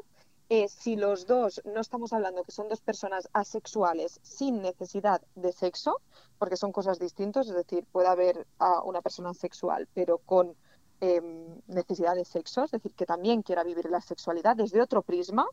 eh, 0.51 0.69
si 0.69 0.97
los 0.97 1.27
dos, 1.27 1.61
no 1.65 1.81
estamos 1.81 2.13
hablando 2.13 2.43
que 2.43 2.53
son 2.53 2.69
dos 2.69 2.81
personas 2.81 3.29
asexuales 3.35 4.19
sin 4.23 4.63
necesidad 4.63 5.21
de 5.35 5.53
sexo, 5.53 6.01
porque 6.39 6.57
son 6.57 6.73
cosas 6.73 6.99
distintas, 6.99 7.49
es 7.49 7.55
decir, 7.55 7.85
puede 7.93 8.09
haber 8.09 8.47
a 8.59 8.83
una 8.83 9.03
persona 9.03 9.35
sexual, 9.35 9.89
pero 9.93 10.19
con 10.19 10.57
Em, 11.01 11.61
necesidad 11.69 12.17
de 12.17 12.25
sexo, 12.25 12.65
es 12.65 12.73
decir, 12.73 12.93
que 12.93 13.07
también 13.07 13.43
quiera 13.43 13.63
vivir 13.63 13.89
la 13.89 14.01
sexualidad 14.01 14.57
desde 14.57 14.83
otro 14.83 15.03
prisma, 15.03 15.47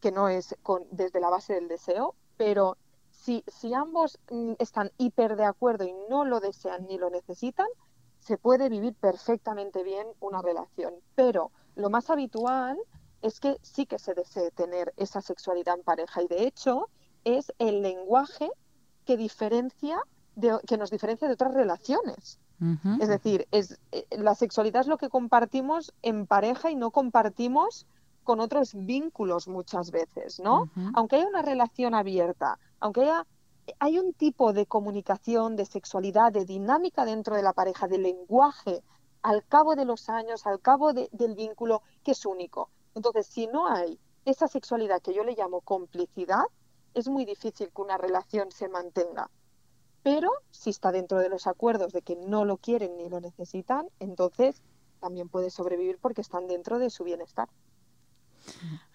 que 0.00 0.10
no 0.10 0.30
es 0.30 0.56
con, 0.62 0.86
desde 0.90 1.20
la 1.20 1.28
base 1.28 1.52
del 1.52 1.68
deseo, 1.68 2.14
pero 2.38 2.78
si, 3.10 3.44
si 3.46 3.74
ambos 3.74 4.18
mm, 4.30 4.54
están 4.58 4.90
hiper 4.96 5.36
de 5.36 5.44
acuerdo 5.44 5.84
y 5.84 5.94
no 6.08 6.24
lo 6.24 6.40
desean 6.40 6.86
ni 6.86 6.96
lo 6.96 7.10
necesitan, 7.10 7.66
se 8.20 8.38
puede 8.38 8.70
vivir 8.70 8.94
perfectamente 8.94 9.82
bien 9.82 10.06
una 10.18 10.40
relación. 10.40 10.94
Pero 11.14 11.50
lo 11.74 11.90
más 11.90 12.08
habitual 12.08 12.78
es 13.20 13.38
que 13.38 13.58
sí 13.60 13.84
que 13.84 13.98
se 13.98 14.14
desee 14.14 14.50
tener 14.50 14.94
esa 14.96 15.20
sexualidad 15.20 15.76
en 15.76 15.84
pareja 15.84 16.22
y 16.22 16.28
de 16.28 16.44
hecho 16.46 16.88
es 17.24 17.52
el 17.58 17.82
lenguaje 17.82 18.50
que 19.04 19.18
diferencia 19.18 20.02
que 20.66 20.78
nos 20.78 20.90
diferencia 20.90 21.28
de 21.28 21.34
otras 21.34 21.52
relaciones. 21.52 22.38
Es 23.00 23.08
decir, 23.08 23.46
es, 23.52 23.78
eh, 23.92 24.04
la 24.10 24.34
sexualidad 24.34 24.82
es 24.82 24.86
lo 24.86 24.98
que 24.98 25.08
compartimos 25.08 25.94
en 26.02 26.26
pareja 26.26 26.70
y 26.70 26.76
no 26.76 26.90
compartimos 26.90 27.86
con 28.22 28.38
otros 28.38 28.74
vínculos 28.74 29.48
muchas 29.48 29.90
veces, 29.90 30.40
¿no? 30.40 30.70
Aunque 30.94 31.16
haya 31.16 31.26
una 31.26 31.42
relación 31.42 31.94
abierta, 31.94 32.58
aunque 32.78 33.02
haya 33.02 33.26
hay 33.78 33.98
un 33.98 34.12
tipo 34.12 34.52
de 34.52 34.66
comunicación, 34.66 35.56
de 35.56 35.64
sexualidad, 35.64 36.32
de 36.32 36.44
dinámica 36.44 37.04
dentro 37.04 37.36
de 37.36 37.42
la 37.42 37.52
pareja, 37.52 37.88
de 37.88 37.98
lenguaje, 37.98 38.82
al 39.22 39.44
cabo 39.44 39.76
de 39.76 39.84
los 39.84 40.08
años, 40.08 40.46
al 40.46 40.60
cabo 40.60 40.92
del 40.92 41.34
vínculo, 41.34 41.82
que 42.02 42.12
es 42.12 42.24
único. 42.26 42.70
Entonces, 42.94 43.26
si 43.26 43.46
no 43.46 43.68
hay 43.68 43.98
esa 44.24 44.48
sexualidad 44.48 45.02
que 45.02 45.14
yo 45.14 45.24
le 45.24 45.34
llamo 45.34 45.60
complicidad, 45.60 46.44
es 46.94 47.08
muy 47.08 47.24
difícil 47.24 47.70
que 47.74 47.82
una 47.82 47.98
relación 47.98 48.50
se 48.50 48.68
mantenga. 48.68 49.30
Pero 50.02 50.30
si 50.50 50.70
está 50.70 50.92
dentro 50.92 51.18
de 51.18 51.28
los 51.28 51.46
acuerdos 51.46 51.92
de 51.92 52.02
que 52.02 52.16
no 52.16 52.44
lo 52.44 52.56
quieren 52.56 52.96
ni 52.96 53.08
lo 53.08 53.20
necesitan, 53.20 53.86
entonces 53.98 54.62
también 55.00 55.28
puede 55.28 55.50
sobrevivir 55.50 55.98
porque 56.00 56.20
están 56.20 56.46
dentro 56.46 56.78
de 56.78 56.90
su 56.90 57.04
bienestar. 57.04 57.48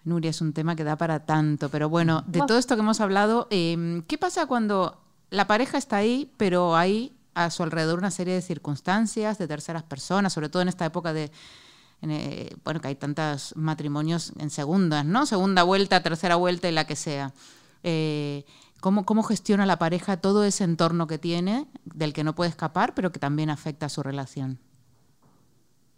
Nuria, 0.04 0.30
es 0.30 0.42
un 0.42 0.54
tema 0.54 0.76
que 0.76 0.84
da 0.84 0.98
para 0.98 1.26
tanto, 1.26 1.70
pero 1.70 1.90
bueno, 1.90 2.24
de 2.28 2.40
todo 2.48 2.58
esto 2.58 2.76
que 2.76 2.82
hemos 2.82 3.02
hablado, 3.02 3.48
em, 3.50 4.04
¿qué 4.04 4.18
pasa 4.18 4.46
cuando 4.48 5.02
la 5.30 5.48
pareja 5.48 5.78
está 5.78 5.98
ahí, 5.98 6.32
pero 6.38 6.76
hay 6.76 7.16
a 7.34 7.50
su 7.50 7.64
alrededor 7.64 8.00
una 8.00 8.12
serie 8.12 8.34
de 8.34 8.42
circunstancias, 8.42 9.38
de 9.38 9.48
terceras 9.48 9.84
personas, 9.84 10.34
sobre 10.34 10.50
todo 10.50 10.62
en 10.62 10.70
esta 10.70 10.86
época 10.86 11.14
de, 11.14 11.32
eh, 12.02 12.56
bueno, 12.64 12.80
que 12.80 12.88
hay 12.88 12.96
tantos 12.96 13.54
matrimonios 13.56 14.32
en 14.38 14.50
segundas, 14.50 15.06
¿no? 15.06 15.26
Segunda 15.26 15.64
vuelta, 15.64 16.02
tercera 16.02 16.36
vuelta 16.36 16.70
y 16.70 16.72
la 16.72 16.88
que 16.88 16.96
sea. 16.96 17.34
Eh, 17.84 18.46
¿Cómo, 18.86 19.24
gestiona 19.24 19.66
la 19.66 19.80
pareja 19.80 20.18
todo 20.18 20.44
ese 20.44 20.64
entorno 20.64 21.08
que 21.08 21.18
tiene, 21.18 21.66
del 21.86 22.14
que 22.14 22.24
no 22.24 22.36
puede 22.36 22.52
escapar, 22.52 22.94
pero 22.94 23.12
que 23.12 23.18
también 23.18 23.50
afecta 23.50 23.88
a 23.88 23.90
su 23.90 24.04
relación? 24.04 24.60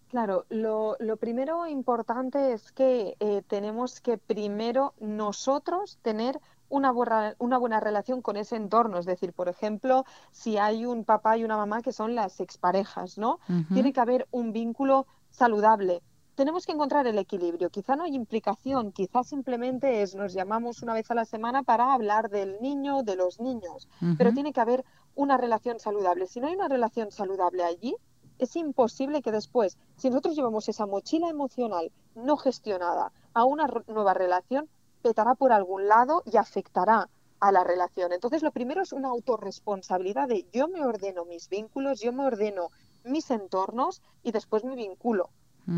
Claro, 0.08 0.46
lo, 0.48 0.96
primero 1.20 1.68
importante 1.68 2.54
es 2.54 2.72
que 2.72 3.18
eh, 3.20 3.42
tenemos 3.46 4.00
que 4.00 4.18
primero 4.18 4.94
nosotros 5.02 6.00
tener 6.02 6.40
una 6.70 6.92
buena, 6.92 7.36
una 7.40 7.58
buena 7.58 7.82
relación 7.82 8.22
con 8.22 8.38
ese 8.38 8.56
entorno. 8.56 9.00
Es 9.00 9.06
decir, 9.06 9.34
por 9.34 9.50
ejemplo, 9.50 10.06
si 10.32 10.58
hay 10.58 10.86
un 10.86 11.04
papá 11.04 11.36
y 11.36 11.44
una 11.44 11.58
mamá 11.58 11.82
que 11.82 11.92
son 11.92 12.16
las 12.16 12.40
exparejas, 12.40 13.18
¿no? 13.18 13.42
Tiene 13.74 13.92
que 13.92 14.00
haber 14.00 14.30
un 14.32 14.54
vínculo 14.54 15.08
saludable, 15.30 16.02
tenemos 16.38 16.68
que 16.68 16.72
encontrar 16.72 17.08
el 17.08 17.18
equilibrio. 17.18 17.72
Quizá 17.72 17.96
no 17.96 18.04
hay 18.04 18.14
implicación, 18.14 18.92
quizá 18.92 19.24
simplemente 19.24 20.04
es 20.04 20.14
nos 20.14 20.34
llamamos 20.34 20.84
una 20.84 20.94
vez 20.94 21.10
a 21.10 21.16
la 21.16 21.26
semana 21.26 21.64
para 21.64 21.92
hablar 21.96 22.30
del 22.30 22.62
niño, 22.62 23.02
de 23.02 23.16
los 23.16 23.40
niños, 23.40 23.90
pero 24.20 24.32
tiene 24.32 24.54
que 24.54 24.62
haber 24.62 24.86
una 25.16 25.36
relación 25.38 25.80
saludable. 25.80 26.28
Si 26.28 26.40
no 26.40 26.46
hay 26.46 26.54
una 26.54 26.68
relación 26.68 27.12
saludable 27.12 27.64
allí, 27.64 27.96
es 28.38 28.56
imposible 28.56 29.24
que 29.24 29.32
después, 29.32 29.80
si 29.96 30.12
nosotros 30.12 30.36
llevamos 30.36 30.70
esa 30.70 30.86
mochila 30.86 31.28
emocional 31.28 31.92
no 32.14 32.38
gestionada 32.38 33.12
a 33.34 33.44
una 33.44 33.68
nueva 33.88 34.14
relación, 34.14 34.70
petará 35.02 35.34
por 35.34 35.52
algún 35.52 35.88
lado 35.88 36.22
y 36.32 36.38
afectará 36.38 37.10
a 37.40 37.52
la 37.52 37.64
relación. 37.64 38.14
Entonces, 38.14 38.44
lo 38.44 38.52
primero 38.52 38.84
es 38.84 38.94
una 38.94 39.10
autorresponsabilidad 39.10 40.28
de 40.28 40.46
yo 40.54 40.68
me 40.68 40.86
ordeno 40.86 41.26
mis 41.26 41.50
vínculos, 41.50 42.00
yo 42.00 42.14
me 42.14 42.28
ordeno 42.28 42.70
mis 43.04 43.32
entornos 43.32 44.04
y 44.22 44.32
después 44.32 44.64
me 44.64 44.76
vinculo 44.76 45.32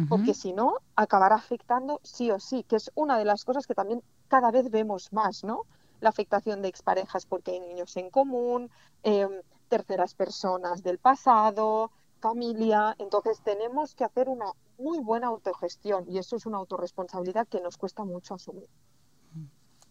porque 0.07 0.33
si 0.35 0.53
no, 0.53 0.75
acabará 0.95 1.35
afectando 1.35 1.99
sí 2.03 2.29
o 2.29 2.39
sí, 2.39 2.63
que 2.63 2.75
es 2.75 2.91
una 2.93 3.17
de 3.17 3.25
las 3.25 3.43
cosas 3.43 3.65
que 3.65 3.73
también 3.73 4.03
cada 4.27 4.51
vez 4.51 4.69
vemos 4.69 5.11
más, 5.11 5.43
¿no? 5.43 5.63
La 5.99 6.09
afectación 6.09 6.61
de 6.61 6.67
exparejas 6.67 7.25
porque 7.25 7.51
hay 7.51 7.59
niños 7.59 7.97
en 7.97 8.11
común, 8.11 8.69
em, 9.01 9.31
terceras 9.67 10.13
personas 10.13 10.83
del 10.83 10.99
pasado, 10.99 11.91
familia. 12.19 12.95
Entonces 12.99 13.41
tenemos 13.43 13.95
que 13.95 14.03
hacer 14.03 14.29
una 14.29 14.51
muy 14.77 14.99
buena 14.99 15.27
autogestión 15.27 16.05
y 16.07 16.19
eso 16.19 16.35
es 16.35 16.45
una 16.45 16.57
autorresponsabilidad 16.57 17.47
que 17.47 17.61
nos 17.61 17.77
cuesta 17.77 18.03
mucho 18.03 18.35
asumir. 18.35 18.69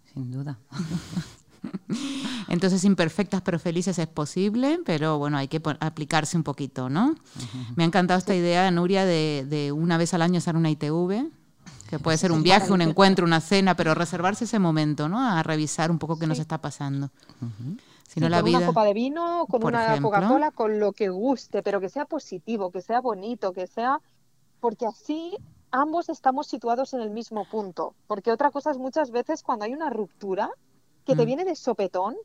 Sin 0.04 0.30
duda. 0.30 0.58
Entonces, 2.48 2.84
imperfectas 2.84 3.42
pero 3.42 3.58
felices 3.58 3.98
es 3.98 4.06
posible, 4.06 4.80
pero 4.84 5.18
bueno, 5.18 5.36
hay 5.36 5.48
que 5.48 5.60
aplicarse 5.80 6.36
un 6.36 6.42
poquito, 6.42 6.88
¿no? 6.88 7.14
Me 7.76 7.84
ha 7.84 7.86
encantado 7.86 8.18
esta 8.18 8.34
idea, 8.34 8.70
Nuria, 8.70 9.04
de, 9.04 9.72
una 9.74 9.98
vez 9.98 10.14
al 10.14 10.22
año 10.22 10.38
hacer 10.38 10.56
una 10.56 10.70
ITV. 10.70 11.30
Que 11.88 11.98
puede 11.98 12.18
ser 12.18 12.32
un 12.32 12.42
viaje, 12.42 12.70
un 12.70 12.82
encuentro, 12.82 13.24
una 13.24 13.40
cena, 13.40 13.74
pero 13.74 13.94
reservarse 13.94 14.44
ese 14.44 14.58
momento, 14.58 15.08
¿no? 15.08 15.26
A 15.26 15.42
revisar 15.42 15.90
un 15.90 15.98
poco 15.98 16.18
qué 16.18 16.26
nos 16.26 16.38
está 16.38 16.58
pasando. 16.58 17.08
Si 18.06 18.20
no, 18.20 18.28
la 18.28 18.42
con 18.42 18.54
una 18.54 18.66
copa 18.66 18.84
de 18.84 18.92
vino, 18.92 19.46
con 19.48 19.64
una 19.64 19.98
Coca-Cola, 19.98 20.50
con 20.50 20.80
lo 20.80 20.92
que 20.92 21.08
guste, 21.08 21.62
pero 21.62 21.80
que 21.80 21.88
sea 21.88 22.04
positivo, 22.04 22.70
que 22.70 22.82
sea 22.82 23.00
bonito, 23.00 23.54
que 23.54 23.66
sea... 23.66 24.00
Porque 24.60 24.86
así 24.86 25.34
ambos 25.70 26.08
estamos 26.08 26.46
situados 26.46 26.92
en 26.92 27.00
el 27.00 27.10
mismo 27.10 27.46
punto. 27.46 27.94
Porque 28.06 28.32
otra 28.32 28.50
cosa 28.50 28.70
es 28.70 28.78
muchas 28.78 29.10
veces 29.10 29.42
cuando 29.42 29.64
hay 29.64 29.72
una 29.72 29.88
ruptura 29.88 30.50
que 31.06 31.16
te 31.16 31.22
mm. 31.22 31.26
viene 31.26 31.44
de 31.44 31.56
sopetón, 31.56 32.16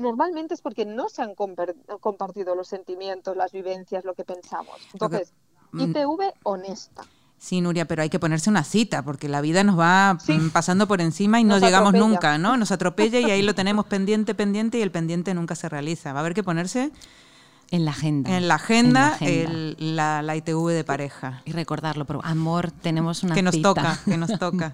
normalmente 0.00 0.54
es 0.54 0.62
porque 0.62 0.84
no 0.84 1.08
se 1.08 1.22
han 1.22 1.34
compartido 1.34 2.54
los 2.54 2.68
sentimientos, 2.68 3.36
las 3.36 3.52
vivencias, 3.52 4.04
lo 4.04 4.14
que 4.14 4.24
pensamos. 4.24 4.76
Entonces, 4.92 5.32
mm. 5.72 5.80
ITV 5.80 6.32
honesta. 6.42 7.04
Sí, 7.38 7.62
Nuria, 7.62 7.86
pero 7.86 8.02
hay 8.02 8.10
que 8.10 8.18
ponerse 8.18 8.50
una 8.50 8.64
cita 8.64 9.02
porque 9.02 9.26
la 9.26 9.40
vida 9.40 9.64
nos 9.64 9.78
va 9.78 10.14
mm, 10.14 10.50
pasando 10.50 10.86
por 10.86 11.00
encima 11.00 11.40
y 11.40 11.44
no 11.44 11.58
llegamos 11.58 11.94
nunca, 11.94 12.36
¿no? 12.36 12.58
Nos 12.58 12.70
atropella 12.70 13.18
y 13.18 13.30
ahí 13.30 13.40
lo 13.40 13.54
tenemos 13.54 13.86
pendiente, 13.86 14.34
pendiente 14.34 14.78
y 14.78 14.82
el 14.82 14.90
pendiente 14.90 15.32
nunca 15.32 15.54
se 15.54 15.68
realiza. 15.68 16.12
Va 16.12 16.18
a 16.18 16.20
haber 16.20 16.34
que 16.34 16.42
ponerse 16.42 16.92
en 17.70 17.84
la 17.84 17.92
agenda. 17.92 18.36
En 18.36 18.48
la 18.48 18.54
agenda, 18.56 19.16
la, 19.78 20.36
ITV 20.36 20.68
de 20.68 20.84
pareja. 20.84 21.42
Y 21.44 21.52
recordarlo, 21.52 22.04
pero 22.04 22.20
amor, 22.24 22.70
tenemos 22.70 23.22
una 23.22 23.34
Que 23.34 23.42
nos 23.42 23.60
toca, 23.62 23.98
que 24.04 24.16
nos 24.16 24.30
toca. 24.38 24.72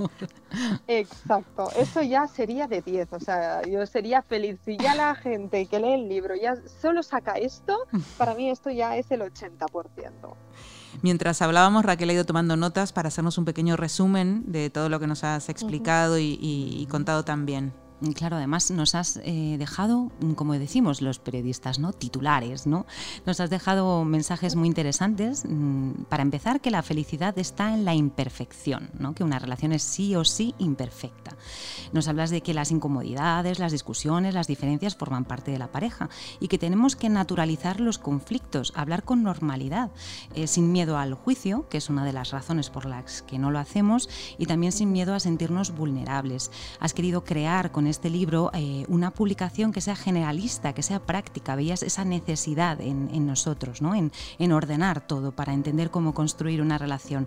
Exacto, 0.86 1.70
eso 1.76 2.02
ya 2.02 2.26
sería 2.26 2.66
de 2.66 2.82
10, 2.82 3.12
o 3.12 3.20
sea, 3.20 3.62
yo 3.62 3.84
sería 3.86 4.22
feliz. 4.22 4.58
Si 4.64 4.76
ya 4.76 4.94
la 4.94 5.14
gente 5.14 5.66
que 5.66 5.78
lee 5.78 5.92
el 5.92 6.08
libro 6.08 6.34
ya 6.34 6.56
solo 6.80 7.02
saca 7.02 7.32
esto, 7.32 7.76
para 8.16 8.34
mí 8.34 8.50
esto 8.50 8.70
ya 8.70 8.96
es 8.96 9.10
el 9.10 9.20
80%. 9.20 10.34
Mientras 11.02 11.42
hablábamos, 11.42 11.84
Raquel 11.84 12.10
ha 12.10 12.12
ido 12.14 12.24
tomando 12.24 12.56
notas 12.56 12.92
para 12.92 13.08
hacernos 13.08 13.38
un 13.38 13.44
pequeño 13.44 13.76
resumen 13.76 14.44
de 14.46 14.70
todo 14.70 14.88
lo 14.88 14.98
que 15.00 15.06
nos 15.06 15.24
has 15.24 15.48
explicado 15.48 16.18
y, 16.18 16.86
contado 16.90 17.24
también. 17.24 17.72
Claro, 18.14 18.36
además 18.36 18.70
nos 18.70 18.94
has 18.94 19.18
eh, 19.24 19.56
dejado, 19.58 20.12
como 20.34 20.52
decimos 20.52 21.00
los 21.00 21.18
periodistas, 21.18 21.78
¿no? 21.78 21.94
Titulares, 21.94 22.66
¿no? 22.66 22.84
Nos 23.24 23.40
has 23.40 23.48
dejado 23.48 24.04
mensajes 24.04 24.54
muy 24.54 24.68
interesantes. 24.68 25.44
Mm, 25.48 26.02
para 26.10 26.22
empezar, 26.22 26.60
que 26.60 26.70
la 26.70 26.82
felicidad 26.82 27.38
está 27.38 27.72
en 27.72 27.86
la 27.86 27.94
imperfección, 27.94 28.90
¿no? 28.98 29.14
Que 29.14 29.24
una 29.24 29.38
relación 29.38 29.72
es 29.72 29.82
sí 29.82 30.14
o 30.14 30.26
sí 30.26 30.54
imperfecta. 30.58 31.36
Nos 31.94 32.06
hablas 32.06 32.28
de 32.28 32.42
que 32.42 32.52
las 32.52 32.70
incomodidades, 32.70 33.58
las 33.58 33.72
discusiones, 33.72 34.34
las 34.34 34.46
diferencias 34.46 34.94
forman 34.94 35.24
parte 35.24 35.50
de 35.50 35.58
la 35.58 35.72
pareja 35.72 36.10
y 36.38 36.48
que 36.48 36.58
tenemos 36.58 36.96
que 36.96 37.08
naturalizar 37.08 37.80
los 37.80 37.98
conflictos, 37.98 38.74
hablar 38.76 39.04
con 39.04 39.22
normalidad, 39.22 39.90
eh, 40.34 40.46
sin 40.48 40.70
miedo 40.70 40.98
al 40.98 41.14
juicio, 41.14 41.66
que 41.70 41.78
es 41.78 41.88
una 41.88 42.04
de 42.04 42.12
las 42.12 42.30
razones 42.30 42.68
por 42.68 42.84
las 42.84 43.22
que 43.22 43.38
no 43.38 43.50
lo 43.50 43.58
hacemos, 43.58 44.10
y 44.36 44.44
también 44.44 44.72
sin 44.72 44.92
miedo 44.92 45.14
a 45.14 45.20
sentirnos 45.20 45.70
vulnerables. 45.74 46.50
Has 46.78 46.92
querido 46.92 47.24
crear 47.24 47.72
con 47.72 47.85
este 47.86 48.10
libro 48.10 48.50
eh, 48.54 48.84
una 48.88 49.10
publicación 49.10 49.72
que 49.72 49.80
sea 49.80 49.96
generalista, 49.96 50.72
que 50.72 50.82
sea 50.82 51.00
práctica. 51.00 51.56
Veías 51.56 51.82
esa 51.82 52.04
necesidad 52.04 52.80
en, 52.80 53.26
nosotros, 53.26 53.82
¿no? 53.82 53.94
En, 53.94 54.12
en, 54.38 54.52
ordenar 54.52 55.06
todo 55.06 55.32
para 55.32 55.52
entender 55.52 55.90
cómo 55.90 56.14
construir 56.14 56.62
una 56.62 56.78
relación. 56.78 57.26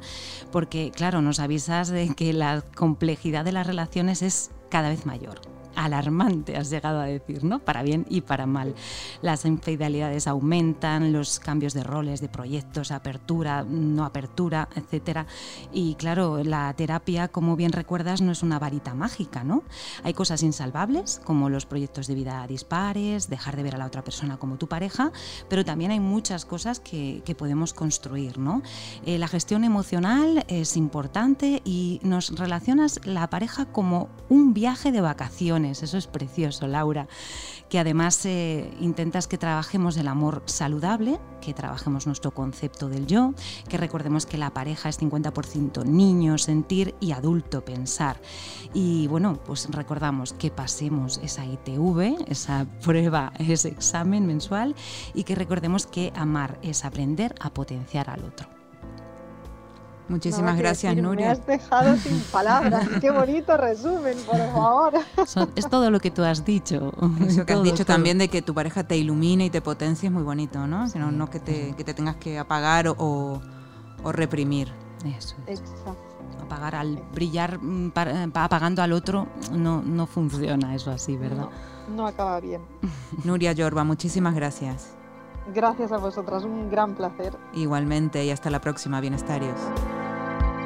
Porque, 0.51 0.91
claro, 0.95 1.21
nos 1.21 1.39
avisas 1.39 1.89
de 1.89 2.13
que 2.15 2.33
la 2.33 2.63
complejidad 2.75 3.45
de 3.45 3.51
las 3.51 3.67
relaciones 3.67 4.21
es 4.21 4.51
cada 4.69 4.89
vez 4.89 5.05
mayor 5.05 5.58
alarmante, 5.75 6.57
has 6.57 6.69
llegado 6.69 6.99
a 6.99 7.05
decir, 7.05 7.43
¿no? 7.43 7.59
Para 7.59 7.83
bien 7.83 8.05
y 8.09 8.21
para 8.21 8.45
mal. 8.45 8.75
Las 9.21 9.45
infidelidades 9.45 10.27
aumentan, 10.27 11.13
los 11.13 11.39
cambios 11.39 11.73
de 11.73 11.83
roles, 11.83 12.21
de 12.21 12.29
proyectos, 12.29 12.91
apertura, 12.91 13.63
no 13.63 14.05
apertura, 14.05 14.69
etcétera. 14.75 15.25
Y 15.71 15.95
claro, 15.95 16.43
la 16.43 16.73
terapia, 16.73 17.27
como 17.27 17.55
bien 17.55 17.71
recuerdas, 17.71 18.21
no 18.21 18.31
es 18.31 18.43
una 18.43 18.59
varita 18.59 18.93
mágica, 18.93 19.43
¿no? 19.43 19.63
Hay 20.03 20.13
cosas 20.13 20.43
insalvables, 20.43 21.21
como 21.23 21.49
los 21.49 21.65
proyectos 21.65 22.07
de 22.07 22.15
vida 22.15 22.45
dispares, 22.47 23.29
dejar 23.29 23.55
de 23.55 23.63
ver 23.63 23.75
a 23.75 23.77
la 23.77 23.85
otra 23.85 24.03
persona 24.03 24.37
como 24.37 24.57
tu 24.57 24.67
pareja, 24.67 25.11
pero 25.49 25.65
también 25.65 25.91
hay 25.91 25.99
muchas 25.99 26.45
cosas 26.45 26.79
que, 26.79 27.23
podemos 27.37 27.73
construir, 27.73 28.37
¿no? 28.37 28.63
Eh, 29.05 29.17
la 29.17 29.27
gestión 29.27 29.63
emocional 29.63 30.43
es 30.49 30.75
importante 30.75 31.61
y 31.63 32.01
nos 32.03 32.37
relacionas 32.37 32.99
la 33.05 33.29
pareja 33.29 33.65
como 33.65 34.09
un 34.29 34.53
viaje 34.53 34.91
de 34.91 34.99
vacaciones 34.99 35.68
eso 35.71 35.97
es 35.97 36.07
precioso, 36.07 36.67
Laura. 36.67 37.07
Que 37.69 37.79
además 37.79 38.25
eh, 38.25 38.71
intentas 38.79 39.27
que 39.27 39.37
trabajemos 39.37 39.97
el 39.97 40.07
amor 40.07 40.41
saludable, 40.45 41.19
que 41.41 41.53
trabajemos 41.53 42.07
nuestro 42.07 42.31
concepto 42.31 42.89
del 42.89 43.05
yo, 43.05 43.33
que 43.67 43.77
recordemos 43.77 44.25
que 44.25 44.37
la 44.37 44.51
pareja 44.51 44.89
es 44.89 44.99
50% 44.99 45.85
niño, 45.85 46.37
sentir 46.37 46.95
y 46.99 47.11
adulto, 47.11 47.63
pensar. 47.63 48.19
Y 48.73 49.07
bueno, 49.07 49.39
pues 49.45 49.69
recordamos 49.71 50.33
que 50.33 50.51
pasemos 50.51 51.19
esa 51.23 51.45
ITV, 51.45 52.25
esa 52.27 52.65
prueba, 52.83 53.31
ese 53.37 53.69
examen 53.69 54.25
mensual, 54.25 54.75
y 55.13 55.23
que 55.23 55.35
recordemos 55.35 55.85
que 55.85 56.11
amar 56.15 56.59
es 56.63 56.85
aprender 56.85 57.35
a 57.39 57.53
potenciar 57.53 58.09
al 58.09 58.23
otro. 58.23 58.58
Muchísimas 60.09 60.57
gracias, 60.57 60.95
Nuria. 60.97 61.27
Me 61.27 61.31
has 61.31 61.45
dejado 61.45 61.95
sin 61.95 62.19
palabras. 62.31 62.87
Qué 62.99 63.11
bonito 63.11 63.55
resumen, 63.55 64.17
por 64.25 64.37
favor. 64.37 64.93
es 65.55 65.69
todo 65.69 65.91
lo 65.91 65.99
que 65.99 66.11
tú 66.11 66.23
has 66.23 66.43
dicho. 66.43 66.91
Eso 67.25 67.45
que 67.45 67.53
has 67.53 67.63
dicho 67.63 67.85
también 67.85 68.17
de 68.17 68.27
que 68.27 68.41
tu 68.41 68.53
pareja 68.53 68.83
te 68.83 68.97
ilumine 68.97 69.45
y 69.45 69.49
te 69.49 69.61
potencie 69.61 70.07
es 70.07 70.13
muy 70.13 70.23
bonito, 70.23 70.67
¿no? 70.67 70.87
No 70.87 71.29
que 71.29 71.39
te, 71.39 71.73
que 71.75 71.83
te 71.83 71.93
tengas 71.93 72.15
que 72.15 72.39
apagar 72.39 72.87
o, 72.87 73.41
o 74.03 74.11
reprimir. 74.11 74.71
Eso 75.05 75.35
Apagar 76.41 76.75
al 76.75 77.01
brillar 77.13 77.59
mm, 77.61 77.91
eh, 77.95 78.31
apagando 78.33 78.81
al 78.81 78.91
otro 78.91 79.27
no, 79.53 79.81
no 79.81 80.07
funciona 80.07 80.73
eso 80.75 80.91
así, 80.91 81.15
¿verdad? 81.15 81.47
No, 81.89 81.95
no 81.95 82.07
acaba 82.07 82.39
bien. 82.39 82.61
Nuria 83.23 83.53
Yorba, 83.53 83.83
muchísimas 83.83 84.33
gracias. 84.35 84.95
Gracias 85.53 85.91
a 85.91 85.97
vosotras, 85.97 86.43
un 86.43 86.69
gran 86.69 86.95
placer. 86.95 87.35
Igualmente 87.53 88.23
y 88.25 88.31
hasta 88.31 88.49
la 88.49 88.61
próxima, 88.61 88.99
bienestarios. 88.99 89.59